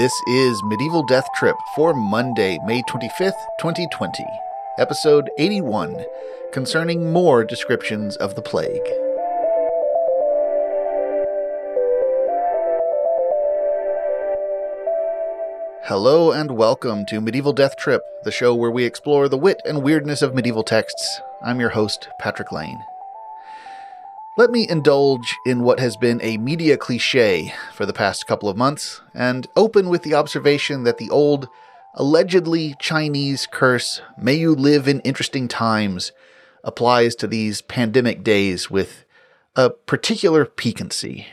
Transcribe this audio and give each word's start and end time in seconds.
This 0.00 0.22
is 0.28 0.62
Medieval 0.62 1.02
Death 1.02 1.26
Trip 1.34 1.56
for 1.76 1.92
Monday, 1.92 2.58
May 2.64 2.80
25th, 2.84 3.34
2020, 3.58 4.24
episode 4.78 5.28
81, 5.36 6.06
concerning 6.54 7.12
more 7.12 7.44
descriptions 7.44 8.16
of 8.16 8.34
the 8.34 8.40
plague. 8.40 8.80
Hello 15.82 16.32
and 16.32 16.52
welcome 16.52 17.04
to 17.04 17.20
Medieval 17.20 17.52
Death 17.52 17.76
Trip, 17.76 18.00
the 18.24 18.32
show 18.32 18.54
where 18.54 18.70
we 18.70 18.84
explore 18.84 19.28
the 19.28 19.36
wit 19.36 19.60
and 19.66 19.82
weirdness 19.82 20.22
of 20.22 20.34
medieval 20.34 20.64
texts. 20.64 21.20
I'm 21.42 21.60
your 21.60 21.68
host, 21.68 22.08
Patrick 22.18 22.50
Lane. 22.50 22.82
Let 24.40 24.52
me 24.52 24.66
indulge 24.66 25.36
in 25.44 25.64
what 25.64 25.80
has 25.80 25.98
been 25.98 26.18
a 26.22 26.38
media 26.38 26.78
cliche 26.78 27.52
for 27.74 27.84
the 27.84 27.92
past 27.92 28.26
couple 28.26 28.48
of 28.48 28.56
months 28.56 29.02
and 29.12 29.46
open 29.54 29.90
with 29.90 30.02
the 30.02 30.14
observation 30.14 30.84
that 30.84 30.96
the 30.96 31.10
old, 31.10 31.46
allegedly 31.94 32.74
Chinese 32.80 33.46
curse, 33.46 34.00
may 34.16 34.32
you 34.32 34.54
live 34.54 34.88
in 34.88 35.00
interesting 35.00 35.46
times, 35.46 36.12
applies 36.64 37.14
to 37.16 37.26
these 37.26 37.60
pandemic 37.60 38.24
days 38.24 38.70
with 38.70 39.04
a 39.56 39.68
particular 39.68 40.46
piquancy. 40.46 41.26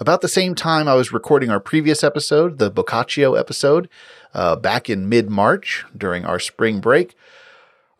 About 0.00 0.22
the 0.22 0.26
same 0.26 0.54
time 0.54 0.88
I 0.88 0.94
was 0.94 1.12
recording 1.12 1.50
our 1.50 1.60
previous 1.60 2.02
episode, 2.02 2.58
the 2.58 2.70
Boccaccio 2.70 3.34
episode, 3.34 3.86
uh, 4.32 4.56
back 4.56 4.88
in 4.88 5.10
mid 5.10 5.28
March 5.28 5.84
during 5.94 6.24
our 6.24 6.38
spring 6.38 6.80
break, 6.80 7.14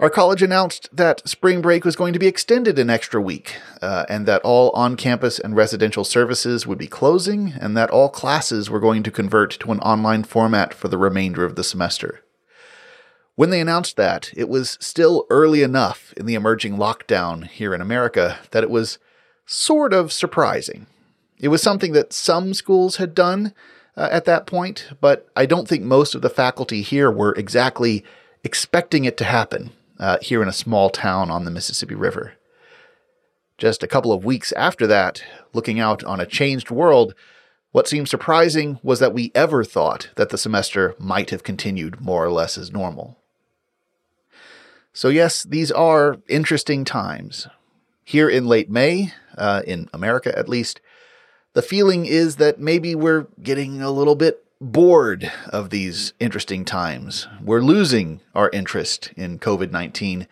our 0.01 0.11
college 0.11 0.43
announced 0.43 0.89
that 0.93 1.27
spring 1.29 1.63
break 1.63 1.85
was 1.85 1.95
going 1.95 2.13
to 2.13 2.19
be 2.19 2.27
extended 2.27 2.81
an 2.81 2.91
extra 2.91 3.21
week, 3.23 3.59
uh, 3.81 4.05
and 4.09 4.27
that 4.27 4.43
all 4.43 4.71
on 4.71 4.97
campus 4.97 5.39
and 5.39 5.55
residential 5.55 6.03
services 6.03 6.67
would 6.67 6.79
be 6.79 6.89
closing, 6.89 7.53
and 7.61 7.77
that 7.77 7.91
all 7.91 8.09
classes 8.09 8.69
were 8.69 8.81
going 8.81 9.05
to 9.05 9.13
convert 9.13 9.53
to 9.53 9.71
an 9.71 9.79
online 9.81 10.25
format 10.25 10.75
for 10.75 10.89
the 10.89 10.99
remainder 10.99 11.45
of 11.45 11.55
the 11.55 11.63
semester. 11.63 12.25
When 13.37 13.51
they 13.51 13.61
announced 13.61 13.97
that, 13.97 14.33
it 14.37 14.49
was 14.49 14.79
still 14.81 15.27
early 15.31 15.63
enough 15.63 16.13
in 16.17 16.27
the 16.27 16.35
emerging 16.35 16.77
lockdown 16.77 17.47
here 17.47 17.73
in 17.73 17.81
America 17.81 18.39
that 18.51 18.65
it 18.65 18.71
was 18.71 18.99
sort 19.47 19.93
of 19.93 20.13
surprising. 20.13 20.87
It 21.39 21.49
was 21.49 21.63
something 21.63 21.93
that 21.93 22.13
some 22.13 22.53
schools 22.53 22.97
had 22.97 23.15
done 23.15 23.55
uh, 23.97 24.09
at 24.11 24.25
that 24.25 24.47
point, 24.47 24.89
but 25.01 25.29
I 25.37 25.47
don't 25.47 25.69
think 25.69 25.85
most 25.85 26.17
of 26.17 26.23
the 26.23 26.31
faculty 26.31 26.83
here 26.83 27.13
were 27.13 27.35
exactly 27.35 28.05
expecting 28.43 29.05
it 29.05 29.17
to 29.19 29.25
happen 29.25 29.71
uh, 29.99 30.19
here 30.21 30.43
in 30.43 30.49
a 30.49 30.53
small 30.53 30.91
town 30.91 31.31
on 31.31 31.45
the 31.45 31.51
Mississippi 31.51 31.95
River. 31.95 32.35
Just 33.59 33.83
a 33.83 33.89
couple 33.89 34.13
of 34.13 34.25
weeks 34.25 34.53
after 34.53 34.87
that, 34.87 35.23
looking 35.53 35.79
out 35.79 36.03
on 36.05 36.21
a 36.21 36.27
changed 36.27 36.71
world, 36.71 37.15
what 37.71 37.89
seemed 37.89 38.09
surprising 38.09 38.79
was 38.83 39.01
that 39.01 39.15
we 39.15 39.33
ever 39.35 39.65
thought 39.65 40.11
that 40.17 40.31
the 40.31 40.39
semester 40.39 40.95
might 40.99 41.31
have 41.31 41.43
continued 41.43 42.01
more 42.01 42.25
or 42.25 42.31
less 42.31 42.57
as 42.57 42.73
normal. 42.73 43.19
So, 44.93 45.09
yes, 45.09 45.43
these 45.43 45.73
are 45.73 46.19
interesting 46.29 46.85
times. 46.85 47.49
Here 48.05 48.29
in 48.29 48.47
late 48.47 48.71
May, 48.71 49.13
uh, 49.37 49.63
in 49.67 49.89
America 49.93 50.37
at 50.39 50.49
least, 50.49 50.81
the 51.55 51.63
feeling 51.63 52.07
is 52.07 52.37
that 52.37 52.61
maybe 52.61 52.95
we're 52.95 53.27
getting 53.43 53.83
a 53.83 53.91
little 53.91 54.15
bit 54.15 54.44
bored 54.61 55.31
of 55.49 55.71
these 55.71 56.13
interesting 56.21 56.65
times. 56.65 57.27
We're 57.43 57.61
losing 57.61 58.21
our 58.35 58.51
interest 58.51 59.13
in 59.17 59.39
COVID 59.39 59.71
19, 59.71 60.27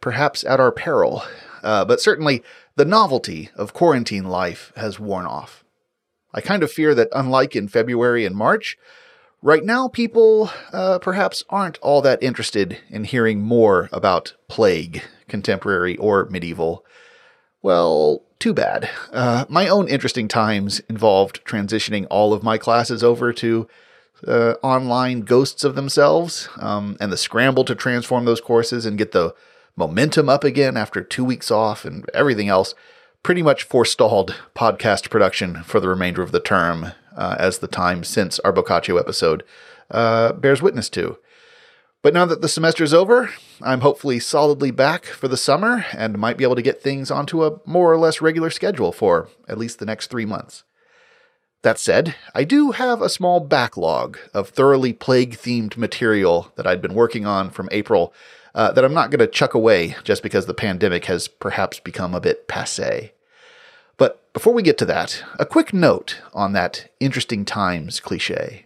perhaps 0.00 0.44
at 0.44 0.60
our 0.60 0.72
peril. 0.72 1.22
Uh, 1.62 1.84
but 1.84 2.00
certainly, 2.00 2.42
the 2.76 2.84
novelty 2.84 3.50
of 3.54 3.74
quarantine 3.74 4.24
life 4.24 4.72
has 4.76 4.98
worn 4.98 5.26
off. 5.26 5.64
I 6.32 6.40
kind 6.40 6.62
of 6.62 6.72
fear 6.72 6.94
that, 6.94 7.08
unlike 7.12 7.56
in 7.56 7.68
February 7.68 8.24
and 8.24 8.36
March, 8.36 8.78
right 9.42 9.64
now 9.64 9.88
people 9.88 10.50
uh, 10.72 10.98
perhaps 10.98 11.44
aren't 11.50 11.78
all 11.78 12.00
that 12.02 12.22
interested 12.22 12.78
in 12.88 13.04
hearing 13.04 13.40
more 13.40 13.88
about 13.92 14.34
plague, 14.48 15.02
contemporary 15.28 15.96
or 15.96 16.26
medieval. 16.26 16.84
Well, 17.62 18.22
too 18.40 18.52
bad. 18.52 18.90
Uh, 19.12 19.44
my 19.48 19.68
own 19.68 19.86
interesting 19.86 20.26
times 20.26 20.80
involved 20.88 21.44
transitioning 21.44 22.06
all 22.10 22.32
of 22.32 22.42
my 22.42 22.58
classes 22.58 23.04
over 23.04 23.32
to 23.34 23.68
uh, 24.26 24.54
online 24.62 25.20
ghosts 25.20 25.62
of 25.62 25.74
themselves, 25.74 26.48
um, 26.58 26.96
and 27.00 27.12
the 27.12 27.16
scramble 27.16 27.64
to 27.64 27.74
transform 27.74 28.24
those 28.24 28.40
courses 28.40 28.84
and 28.84 28.98
get 28.98 29.12
the 29.12 29.34
momentum 29.76 30.28
up 30.28 30.42
again 30.42 30.76
after 30.76 31.00
two 31.00 31.24
weeks 31.24 31.50
off 31.50 31.84
and 31.84 32.04
everything 32.12 32.48
else 32.48 32.74
pretty 33.22 33.42
much 33.42 33.62
forestalled 33.62 34.34
podcast 34.54 35.10
production 35.10 35.62
for 35.62 35.78
the 35.78 35.88
remainder 35.88 36.22
of 36.22 36.32
the 36.32 36.40
term, 36.40 36.92
uh, 37.16 37.36
as 37.38 37.58
the 37.58 37.68
time 37.68 38.02
since 38.02 38.38
our 38.40 38.52
Boccaccio 38.52 38.96
episode 38.96 39.42
uh, 39.90 40.32
bears 40.32 40.62
witness 40.62 40.88
to. 40.90 41.18
But 42.02 42.14
now 42.14 42.24
that 42.24 42.40
the 42.40 42.48
semester 42.48 42.82
is 42.82 42.94
over, 42.94 43.30
I'm 43.60 43.82
hopefully 43.82 44.20
solidly 44.20 44.70
back 44.70 45.04
for 45.04 45.28
the 45.28 45.36
summer 45.36 45.84
and 45.92 46.18
might 46.18 46.38
be 46.38 46.44
able 46.44 46.56
to 46.56 46.62
get 46.62 46.82
things 46.82 47.10
onto 47.10 47.44
a 47.44 47.60
more 47.66 47.92
or 47.92 47.98
less 47.98 48.22
regular 48.22 48.48
schedule 48.48 48.90
for 48.90 49.28
at 49.46 49.58
least 49.58 49.78
the 49.78 49.86
next 49.86 50.06
three 50.06 50.24
months. 50.24 50.64
That 51.62 51.78
said, 51.78 52.14
I 52.34 52.44
do 52.44 52.70
have 52.70 53.02
a 53.02 53.10
small 53.10 53.38
backlog 53.38 54.18
of 54.32 54.48
thoroughly 54.48 54.94
plague 54.94 55.36
themed 55.36 55.76
material 55.76 56.50
that 56.56 56.66
I'd 56.66 56.80
been 56.80 56.94
working 56.94 57.26
on 57.26 57.50
from 57.50 57.68
April 57.70 58.14
uh, 58.54 58.72
that 58.72 58.84
I'm 58.84 58.94
not 58.94 59.10
going 59.10 59.20
to 59.20 59.26
chuck 59.26 59.52
away 59.52 59.94
just 60.02 60.22
because 60.22 60.46
the 60.46 60.54
pandemic 60.54 61.04
has 61.04 61.28
perhaps 61.28 61.78
become 61.80 62.14
a 62.14 62.20
bit 62.20 62.48
passe. 62.48 63.12
But 63.98 64.32
before 64.32 64.54
we 64.54 64.62
get 64.62 64.78
to 64.78 64.86
that, 64.86 65.22
a 65.38 65.44
quick 65.44 65.74
note 65.74 66.22
on 66.32 66.54
that 66.54 66.90
interesting 66.98 67.44
times 67.44 68.00
cliche. 68.00 68.64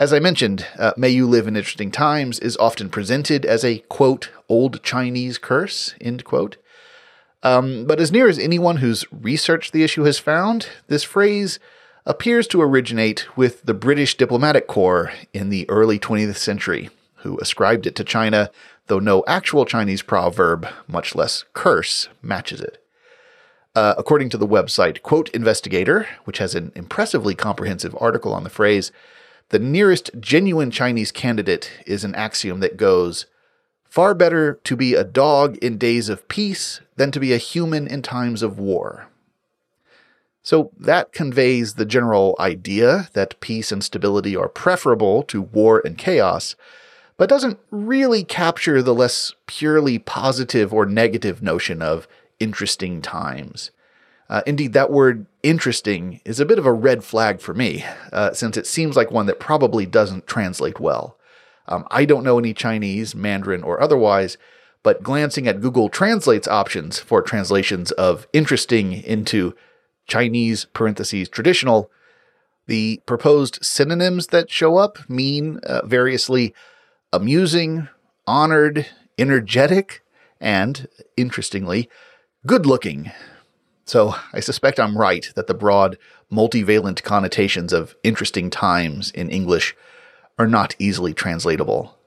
As 0.00 0.12
I 0.12 0.18
mentioned, 0.18 0.66
uh, 0.78 0.92
May 0.96 1.10
You 1.10 1.26
Live 1.26 1.46
in 1.46 1.56
Interesting 1.56 1.90
Times 1.90 2.38
is 2.38 2.56
often 2.56 2.88
presented 2.88 3.44
as 3.44 3.64
a, 3.64 3.78
quote, 3.88 4.30
old 4.48 4.82
Chinese 4.82 5.38
curse, 5.38 5.94
end 6.00 6.24
quote. 6.24 6.56
Um, 7.42 7.84
but 7.86 8.00
as 8.00 8.10
near 8.10 8.28
as 8.28 8.38
anyone 8.38 8.78
who's 8.78 9.04
researched 9.12 9.72
the 9.72 9.82
issue 9.82 10.04
has 10.04 10.18
found, 10.18 10.68
this 10.88 11.02
phrase 11.02 11.58
appears 12.06 12.46
to 12.48 12.62
originate 12.62 13.36
with 13.36 13.62
the 13.62 13.74
British 13.74 14.16
diplomatic 14.16 14.66
corps 14.66 15.12
in 15.32 15.50
the 15.50 15.68
early 15.68 15.98
20th 15.98 16.36
century, 16.36 16.90
who 17.16 17.38
ascribed 17.38 17.86
it 17.86 17.94
to 17.96 18.04
China, 18.04 18.50
though 18.86 18.98
no 18.98 19.22
actual 19.26 19.64
Chinese 19.64 20.02
proverb, 20.02 20.66
much 20.88 21.14
less 21.14 21.44
curse, 21.52 22.08
matches 22.22 22.60
it. 22.60 22.78
Uh, 23.74 23.94
according 23.96 24.28
to 24.28 24.36
the 24.36 24.46
website 24.46 25.02
Quote 25.02 25.30
Investigator, 25.30 26.06
which 26.24 26.38
has 26.38 26.54
an 26.54 26.72
impressively 26.74 27.34
comprehensive 27.34 27.96
article 28.00 28.34
on 28.34 28.44
the 28.44 28.50
phrase, 28.50 28.90
the 29.50 29.58
nearest 29.58 30.10
genuine 30.20 30.70
Chinese 30.70 31.12
candidate 31.12 31.70
is 31.86 32.04
an 32.04 32.14
axiom 32.14 32.60
that 32.60 32.76
goes 32.76 33.26
far 33.84 34.14
better 34.14 34.54
to 34.64 34.74
be 34.74 34.94
a 34.94 35.04
dog 35.04 35.58
in 35.58 35.76
days 35.76 36.08
of 36.08 36.26
peace 36.28 36.80
than 36.96 37.10
to 37.10 37.20
be 37.20 37.32
a 37.32 37.38
human 37.38 37.86
in 37.86 38.00
times 38.00 38.42
of 38.42 38.58
war. 38.58 39.08
So 40.42 40.72
that 40.78 41.12
conveys 41.12 41.74
the 41.74 41.84
general 41.84 42.34
idea 42.40 43.08
that 43.12 43.38
peace 43.40 43.70
and 43.70 43.84
stability 43.84 44.34
are 44.34 44.48
preferable 44.48 45.22
to 45.24 45.42
war 45.42 45.82
and 45.84 45.96
chaos, 45.96 46.56
but 47.16 47.28
doesn't 47.28 47.60
really 47.70 48.24
capture 48.24 48.82
the 48.82 48.94
less 48.94 49.34
purely 49.46 49.98
positive 49.98 50.72
or 50.72 50.86
negative 50.86 51.42
notion 51.42 51.80
of 51.82 52.08
interesting 52.40 53.02
times. 53.02 53.70
Uh, 54.32 54.40
indeed, 54.46 54.72
that 54.72 54.90
word 54.90 55.26
interesting 55.42 56.18
is 56.24 56.40
a 56.40 56.46
bit 56.46 56.58
of 56.58 56.64
a 56.64 56.72
red 56.72 57.04
flag 57.04 57.38
for 57.38 57.52
me, 57.52 57.84
uh, 58.14 58.32
since 58.32 58.56
it 58.56 58.66
seems 58.66 58.96
like 58.96 59.10
one 59.10 59.26
that 59.26 59.38
probably 59.38 59.84
doesn't 59.84 60.26
translate 60.26 60.80
well. 60.80 61.18
Um, 61.68 61.86
I 61.90 62.06
don't 62.06 62.24
know 62.24 62.38
any 62.38 62.54
Chinese, 62.54 63.14
Mandarin, 63.14 63.62
or 63.62 63.78
otherwise, 63.78 64.38
but 64.82 65.02
glancing 65.02 65.46
at 65.46 65.60
Google 65.60 65.90
Translate's 65.90 66.48
options 66.48 66.98
for 66.98 67.20
translations 67.20 67.90
of 67.92 68.26
interesting 68.32 68.94
into 68.94 69.54
Chinese 70.06 70.64
parentheses 70.64 71.28
traditional, 71.28 71.90
the 72.66 73.02
proposed 73.04 73.58
synonyms 73.60 74.28
that 74.28 74.50
show 74.50 74.78
up 74.78 75.10
mean 75.10 75.58
uh, 75.58 75.84
variously 75.84 76.54
amusing, 77.12 77.86
honored, 78.26 78.86
energetic, 79.18 80.02
and, 80.40 80.88
interestingly, 81.18 81.90
good 82.46 82.64
looking. 82.64 83.12
So 83.84 84.14
I 84.32 84.40
suspect 84.40 84.78
I'm 84.78 84.96
right 84.96 85.28
that 85.34 85.46
the 85.46 85.54
broad, 85.54 85.98
multivalent 86.30 87.02
connotations 87.02 87.72
of 87.72 87.96
interesting 88.02 88.50
times 88.50 89.10
in 89.10 89.28
English 89.28 89.74
are 90.38 90.46
not 90.46 90.74
easily 90.78 91.12
translatable. 91.14 91.98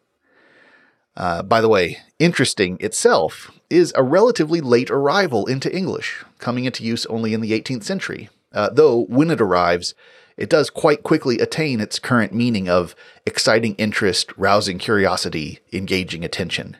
Uh, 1.15 1.41
by 1.43 1.61
the 1.61 1.69
way, 1.69 1.99
interesting 2.19 2.77
itself 2.81 3.51
is 3.69 3.93
a 3.95 4.03
relatively 4.03 4.61
late 4.61 4.91
arrival 4.91 5.45
into 5.45 5.73
English, 5.73 6.23
coming 6.39 6.65
into 6.65 6.83
use 6.83 7.05
only 7.05 7.33
in 7.33 7.41
the 7.41 7.51
18th 7.51 7.83
century. 7.83 8.29
Uh, 8.53 8.69
though, 8.71 9.05
when 9.05 9.31
it 9.31 9.41
arrives, 9.41 9.93
it 10.37 10.49
does 10.49 10.69
quite 10.69 11.03
quickly 11.03 11.39
attain 11.39 11.79
its 11.79 11.99
current 11.99 12.33
meaning 12.33 12.67
of 12.67 12.95
exciting 13.25 13.75
interest, 13.75 14.31
rousing 14.37 14.77
curiosity, 14.77 15.59
engaging 15.71 16.25
attention. 16.25 16.77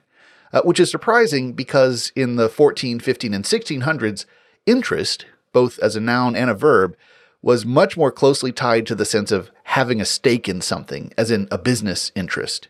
Uh, 0.52 0.62
which 0.62 0.80
is 0.80 0.90
surprising 0.90 1.52
because 1.52 2.14
in 2.16 2.38
the 2.38 2.48
14, 2.48 3.00
15, 3.00 3.34
and 3.34 3.44
1600s, 3.44 4.26
interest, 4.66 5.26
both 5.54 5.80
as 5.80 5.96
a 5.96 6.02
noun 6.02 6.36
and 6.36 6.50
a 6.50 6.56
verb, 6.56 6.96
was 7.42 7.66
much 7.66 7.96
more 7.96 8.12
closely 8.12 8.52
tied 8.52 8.88
to 8.88 8.96
the 8.96 9.06
sense 9.06 9.32
of 9.32 9.52
having 9.66 10.02
a 10.02 10.06
stake 10.06 10.50
in 10.50 10.62
something, 10.62 11.14
as 11.18 11.30
in 11.30 11.48
a 11.52 11.58
business 11.58 12.12
interest. 12.16 12.68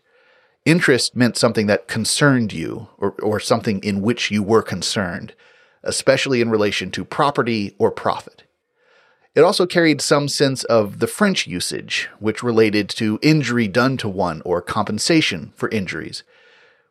Interest 0.66 1.16
meant 1.16 1.36
something 1.36 1.66
that 1.66 1.88
concerned 1.88 2.52
you 2.52 2.88
or, 2.98 3.12
or 3.22 3.40
something 3.40 3.80
in 3.82 4.02
which 4.02 4.30
you 4.30 4.42
were 4.42 4.62
concerned, 4.62 5.34
especially 5.82 6.40
in 6.40 6.50
relation 6.50 6.90
to 6.90 7.04
property 7.04 7.74
or 7.78 7.90
profit. 7.90 8.42
It 9.34 9.44
also 9.44 9.66
carried 9.66 10.00
some 10.00 10.28
sense 10.28 10.64
of 10.64 10.98
the 10.98 11.06
French 11.06 11.46
usage, 11.46 12.08
which 12.18 12.42
related 12.42 12.88
to 12.90 13.18
injury 13.22 13.68
done 13.68 13.96
to 13.98 14.08
one 14.08 14.42
or 14.44 14.60
compensation 14.60 15.52
for 15.54 15.68
injuries, 15.68 16.22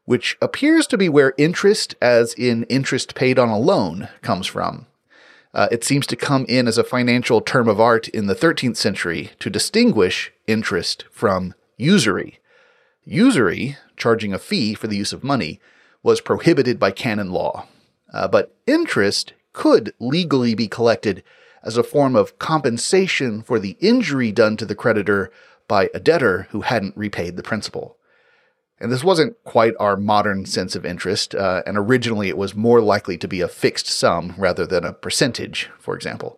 which 0.05 0.37
appears 0.41 0.87
to 0.87 0.97
be 0.97 1.09
where 1.09 1.33
interest, 1.37 1.95
as 2.01 2.33
in 2.35 2.63
interest 2.65 3.15
paid 3.15 3.37
on 3.37 3.49
a 3.49 3.59
loan, 3.59 4.09
comes 4.21 4.47
from. 4.47 4.85
Uh, 5.55 5.69
it 5.71 5.85
seems 5.85 6.05
to 6.05 6.17
come 6.17 6.45
in 6.49 6.67
as 6.67 6.77
a 6.77 6.83
financial 6.83 7.39
term 7.39 7.69
of 7.69 7.79
art 7.79 8.09
in 8.09 8.27
the 8.27 8.35
13th 8.35 8.75
century 8.75 9.31
to 9.39 9.49
distinguish 9.49 10.33
interest 10.47 11.05
from 11.09 11.55
usury. 11.77 12.39
Usury, 13.05 13.77
charging 13.95 14.33
a 14.33 14.39
fee 14.39 14.73
for 14.73 14.87
the 14.87 14.97
use 14.97 15.13
of 15.13 15.23
money, 15.23 15.61
was 16.03 16.19
prohibited 16.19 16.77
by 16.77 16.91
canon 16.91 17.31
law. 17.31 17.67
Uh, 18.13 18.27
but 18.27 18.53
interest 18.67 19.31
could 19.53 19.93
legally 19.97 20.55
be 20.55 20.67
collected 20.67 21.23
as 21.63 21.77
a 21.77 21.83
form 21.83 22.17
of 22.17 22.37
compensation 22.37 23.41
for 23.41 23.57
the 23.57 23.77
injury 23.79 24.33
done 24.33 24.57
to 24.57 24.65
the 24.65 24.75
creditor 24.75 25.31
by 25.69 25.89
a 25.93 26.01
debtor 26.01 26.47
who 26.51 26.61
hadn't 26.61 26.97
repaid 26.97 27.37
the 27.37 27.43
principal. 27.43 27.95
And 28.80 28.92
this 28.92 29.04
wasn't 29.04 29.42
quite 29.45 29.74
our 29.80 29.95
modern 29.95 30.45
sense 30.45 30.75
of 30.75 30.86
interest, 30.86 31.33
uh, 31.33 31.63
and 31.66 31.77
originally 31.77 32.27
it 32.27 32.38
was 32.38 32.56
more 32.56 32.81
likely 32.81 33.18
to 33.18 33.27
be 33.27 33.39
a 33.39 33.48
fixed 33.48 33.88
sum 33.88 34.36
rather 34.38 34.66
than 34.66 34.83
a 34.83 34.94
percentage, 34.94 35.69
for 35.80 35.95
example. 35.95 36.38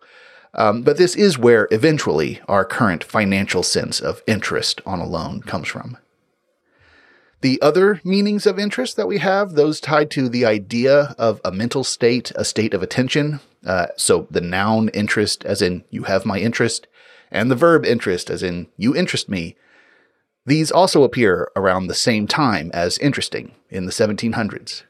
Um, 0.54 0.82
but 0.82 0.96
this 0.96 1.16
is 1.16 1.38
where 1.38 1.68
eventually 1.70 2.40
our 2.48 2.64
current 2.64 3.02
financial 3.02 3.62
sense 3.62 4.00
of 4.00 4.22
interest 4.26 4.80
on 4.86 5.00
a 5.00 5.06
loan 5.06 5.42
comes 5.42 5.68
from. 5.68 5.98
The 7.40 7.60
other 7.62 8.00
meanings 8.02 8.46
of 8.46 8.58
interest 8.58 8.96
that 8.96 9.06
we 9.06 9.18
have, 9.18 9.52
those 9.52 9.80
tied 9.80 10.10
to 10.12 10.28
the 10.28 10.44
idea 10.44 11.14
of 11.18 11.40
a 11.44 11.52
mental 11.52 11.84
state, 11.84 12.32
a 12.34 12.44
state 12.44 12.74
of 12.74 12.82
attention. 12.82 13.40
Uh, 13.64 13.86
so 13.96 14.26
the 14.30 14.40
noun 14.40 14.88
interest, 14.90 15.44
as 15.44 15.62
in 15.62 15.84
you 15.90 16.04
have 16.04 16.24
my 16.24 16.38
interest, 16.38 16.88
and 17.30 17.50
the 17.50 17.56
verb 17.56 17.84
interest, 17.84 18.30
as 18.30 18.42
in 18.42 18.66
you 18.76 18.96
interest 18.96 19.28
me, 19.28 19.56
these 20.48 20.70
also 20.70 21.02
appear 21.02 21.50
around 21.54 21.86
the 21.86 21.94
same 21.94 22.26
time 22.26 22.70
as 22.72 22.98
interesting 22.98 23.52
in 23.68 23.84
the 23.84 23.92
1700s. 23.92 24.82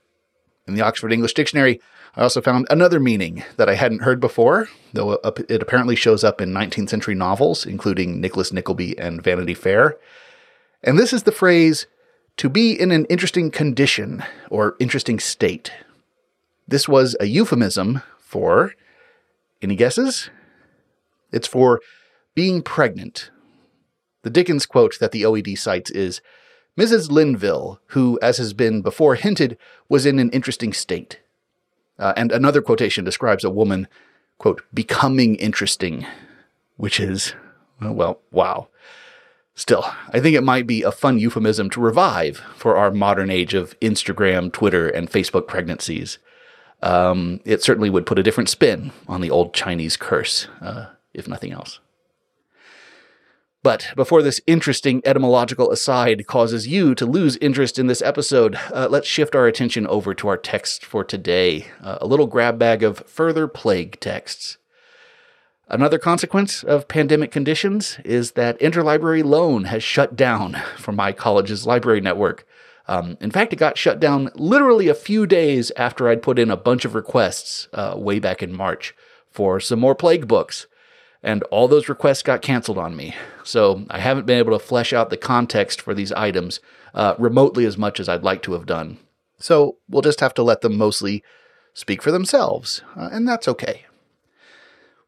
In 0.66 0.74
the 0.74 0.82
Oxford 0.82 1.12
English 1.12 1.34
Dictionary, 1.34 1.80
I 2.14 2.22
also 2.22 2.40
found 2.40 2.66
another 2.70 3.00
meaning 3.00 3.44
that 3.56 3.68
I 3.68 3.74
hadn't 3.74 4.02
heard 4.02 4.20
before, 4.20 4.68
though 4.92 5.12
it 5.14 5.62
apparently 5.62 5.96
shows 5.96 6.22
up 6.22 6.40
in 6.40 6.52
19th 6.52 6.90
century 6.90 7.14
novels, 7.14 7.66
including 7.66 8.20
Nicholas 8.20 8.52
Nickleby 8.52 8.98
and 8.98 9.22
Vanity 9.22 9.54
Fair. 9.54 9.96
And 10.82 10.98
this 10.98 11.12
is 11.12 11.24
the 11.24 11.32
phrase, 11.32 11.86
to 12.36 12.48
be 12.48 12.72
in 12.72 12.92
an 12.92 13.04
interesting 13.06 13.50
condition 13.50 14.22
or 14.50 14.76
interesting 14.78 15.18
state. 15.18 15.72
This 16.68 16.88
was 16.88 17.16
a 17.18 17.26
euphemism 17.26 18.02
for, 18.18 18.74
any 19.60 19.74
guesses? 19.74 20.30
It's 21.32 21.48
for 21.48 21.80
being 22.34 22.62
pregnant 22.62 23.30
the 24.22 24.30
Dickens 24.30 24.66
quote 24.66 24.98
that 24.98 25.12
the 25.12 25.22
OED 25.22 25.58
cites 25.58 25.90
is 25.90 26.20
Mrs. 26.78 27.10
Linville, 27.10 27.80
who, 27.86 28.18
as 28.22 28.38
has 28.38 28.52
been 28.52 28.82
before 28.82 29.16
hinted, 29.16 29.58
was 29.88 30.06
in 30.06 30.18
an 30.18 30.30
interesting 30.30 30.72
state. 30.72 31.20
Uh, 31.98 32.12
and 32.16 32.30
another 32.30 32.62
quotation 32.62 33.04
describes 33.04 33.42
a 33.42 33.50
woman, 33.50 33.88
quote, 34.38 34.62
becoming 34.72 35.34
interesting, 35.36 36.06
which 36.76 37.00
is, 37.00 37.34
well, 37.80 38.20
wow. 38.30 38.68
Still, 39.56 39.84
I 40.10 40.20
think 40.20 40.36
it 40.36 40.44
might 40.44 40.68
be 40.68 40.84
a 40.84 40.92
fun 40.92 41.18
euphemism 41.18 41.68
to 41.70 41.80
revive 41.80 42.36
for 42.54 42.76
our 42.76 42.92
modern 42.92 43.28
age 43.28 43.54
of 43.54 43.78
Instagram, 43.80 44.52
Twitter, 44.52 44.88
and 44.88 45.10
Facebook 45.10 45.48
pregnancies. 45.48 46.18
Um, 46.80 47.40
it 47.44 47.60
certainly 47.60 47.90
would 47.90 48.06
put 48.06 48.20
a 48.20 48.22
different 48.22 48.48
spin 48.48 48.92
on 49.08 49.20
the 49.20 49.30
old 49.30 49.52
Chinese 49.52 49.96
curse, 49.96 50.46
uh, 50.60 50.86
if 51.12 51.26
nothing 51.26 51.50
else. 51.50 51.80
But 53.68 53.92
before 53.94 54.22
this 54.22 54.40
interesting 54.46 55.02
etymological 55.04 55.70
aside 55.70 56.26
causes 56.26 56.66
you 56.66 56.94
to 56.94 57.04
lose 57.04 57.36
interest 57.36 57.78
in 57.78 57.86
this 57.86 58.00
episode, 58.00 58.58
uh, 58.72 58.88
let's 58.90 59.06
shift 59.06 59.36
our 59.36 59.46
attention 59.46 59.86
over 59.86 60.14
to 60.14 60.28
our 60.28 60.38
text 60.38 60.86
for 60.86 61.04
today 61.04 61.66
uh, 61.82 61.98
a 62.00 62.06
little 62.06 62.26
grab 62.26 62.58
bag 62.58 62.82
of 62.82 63.00
further 63.00 63.46
plague 63.46 64.00
texts. 64.00 64.56
Another 65.68 65.98
consequence 65.98 66.64
of 66.64 66.88
pandemic 66.88 67.30
conditions 67.30 67.98
is 68.06 68.32
that 68.32 68.58
interlibrary 68.58 69.22
loan 69.22 69.64
has 69.64 69.84
shut 69.84 70.16
down 70.16 70.54
for 70.78 70.92
my 70.92 71.12
college's 71.12 71.66
library 71.66 72.00
network. 72.00 72.46
Um, 72.86 73.18
in 73.20 73.30
fact, 73.30 73.52
it 73.52 73.56
got 73.56 73.76
shut 73.76 74.00
down 74.00 74.30
literally 74.34 74.88
a 74.88 74.94
few 74.94 75.26
days 75.26 75.72
after 75.76 76.08
I'd 76.08 76.22
put 76.22 76.38
in 76.38 76.50
a 76.50 76.56
bunch 76.56 76.86
of 76.86 76.94
requests 76.94 77.68
uh, 77.74 77.96
way 77.98 78.18
back 78.18 78.42
in 78.42 78.56
March 78.56 78.94
for 79.30 79.60
some 79.60 79.78
more 79.78 79.94
plague 79.94 80.26
books 80.26 80.66
and 81.22 81.42
all 81.44 81.68
those 81.68 81.88
requests 81.88 82.22
got 82.22 82.42
canceled 82.42 82.78
on 82.78 82.96
me. 82.96 83.14
So 83.44 83.84
I 83.90 83.98
haven't 83.98 84.26
been 84.26 84.38
able 84.38 84.56
to 84.58 84.64
flesh 84.64 84.92
out 84.92 85.10
the 85.10 85.16
context 85.16 85.80
for 85.80 85.94
these 85.94 86.12
items 86.12 86.60
uh, 86.94 87.14
remotely 87.18 87.64
as 87.64 87.76
much 87.76 88.00
as 88.00 88.08
I'd 88.08 88.22
like 88.22 88.42
to 88.42 88.52
have 88.52 88.66
done. 88.66 88.98
So 89.38 89.76
we'll 89.88 90.02
just 90.02 90.20
have 90.20 90.34
to 90.34 90.42
let 90.42 90.60
them 90.60 90.76
mostly 90.76 91.22
speak 91.74 92.02
for 92.02 92.10
themselves, 92.10 92.82
uh, 92.96 93.08
and 93.12 93.26
that's 93.28 93.46
okay. 93.46 93.84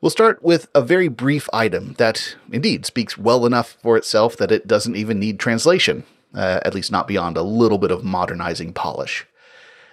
We'll 0.00 0.10
start 0.10 0.42
with 0.42 0.68
a 0.74 0.80
very 0.80 1.08
brief 1.08 1.48
item 1.52 1.94
that 1.98 2.36
indeed 2.50 2.86
speaks 2.86 3.18
well 3.18 3.44
enough 3.44 3.76
for 3.82 3.96
itself 3.96 4.36
that 4.38 4.52
it 4.52 4.66
doesn't 4.66 4.96
even 4.96 5.18
need 5.18 5.38
translation, 5.38 6.04
uh, 6.34 6.60
at 6.64 6.74
least 6.74 6.92
not 6.92 7.08
beyond 7.08 7.36
a 7.36 7.42
little 7.42 7.76
bit 7.76 7.90
of 7.90 8.04
modernizing 8.04 8.72
polish. 8.72 9.26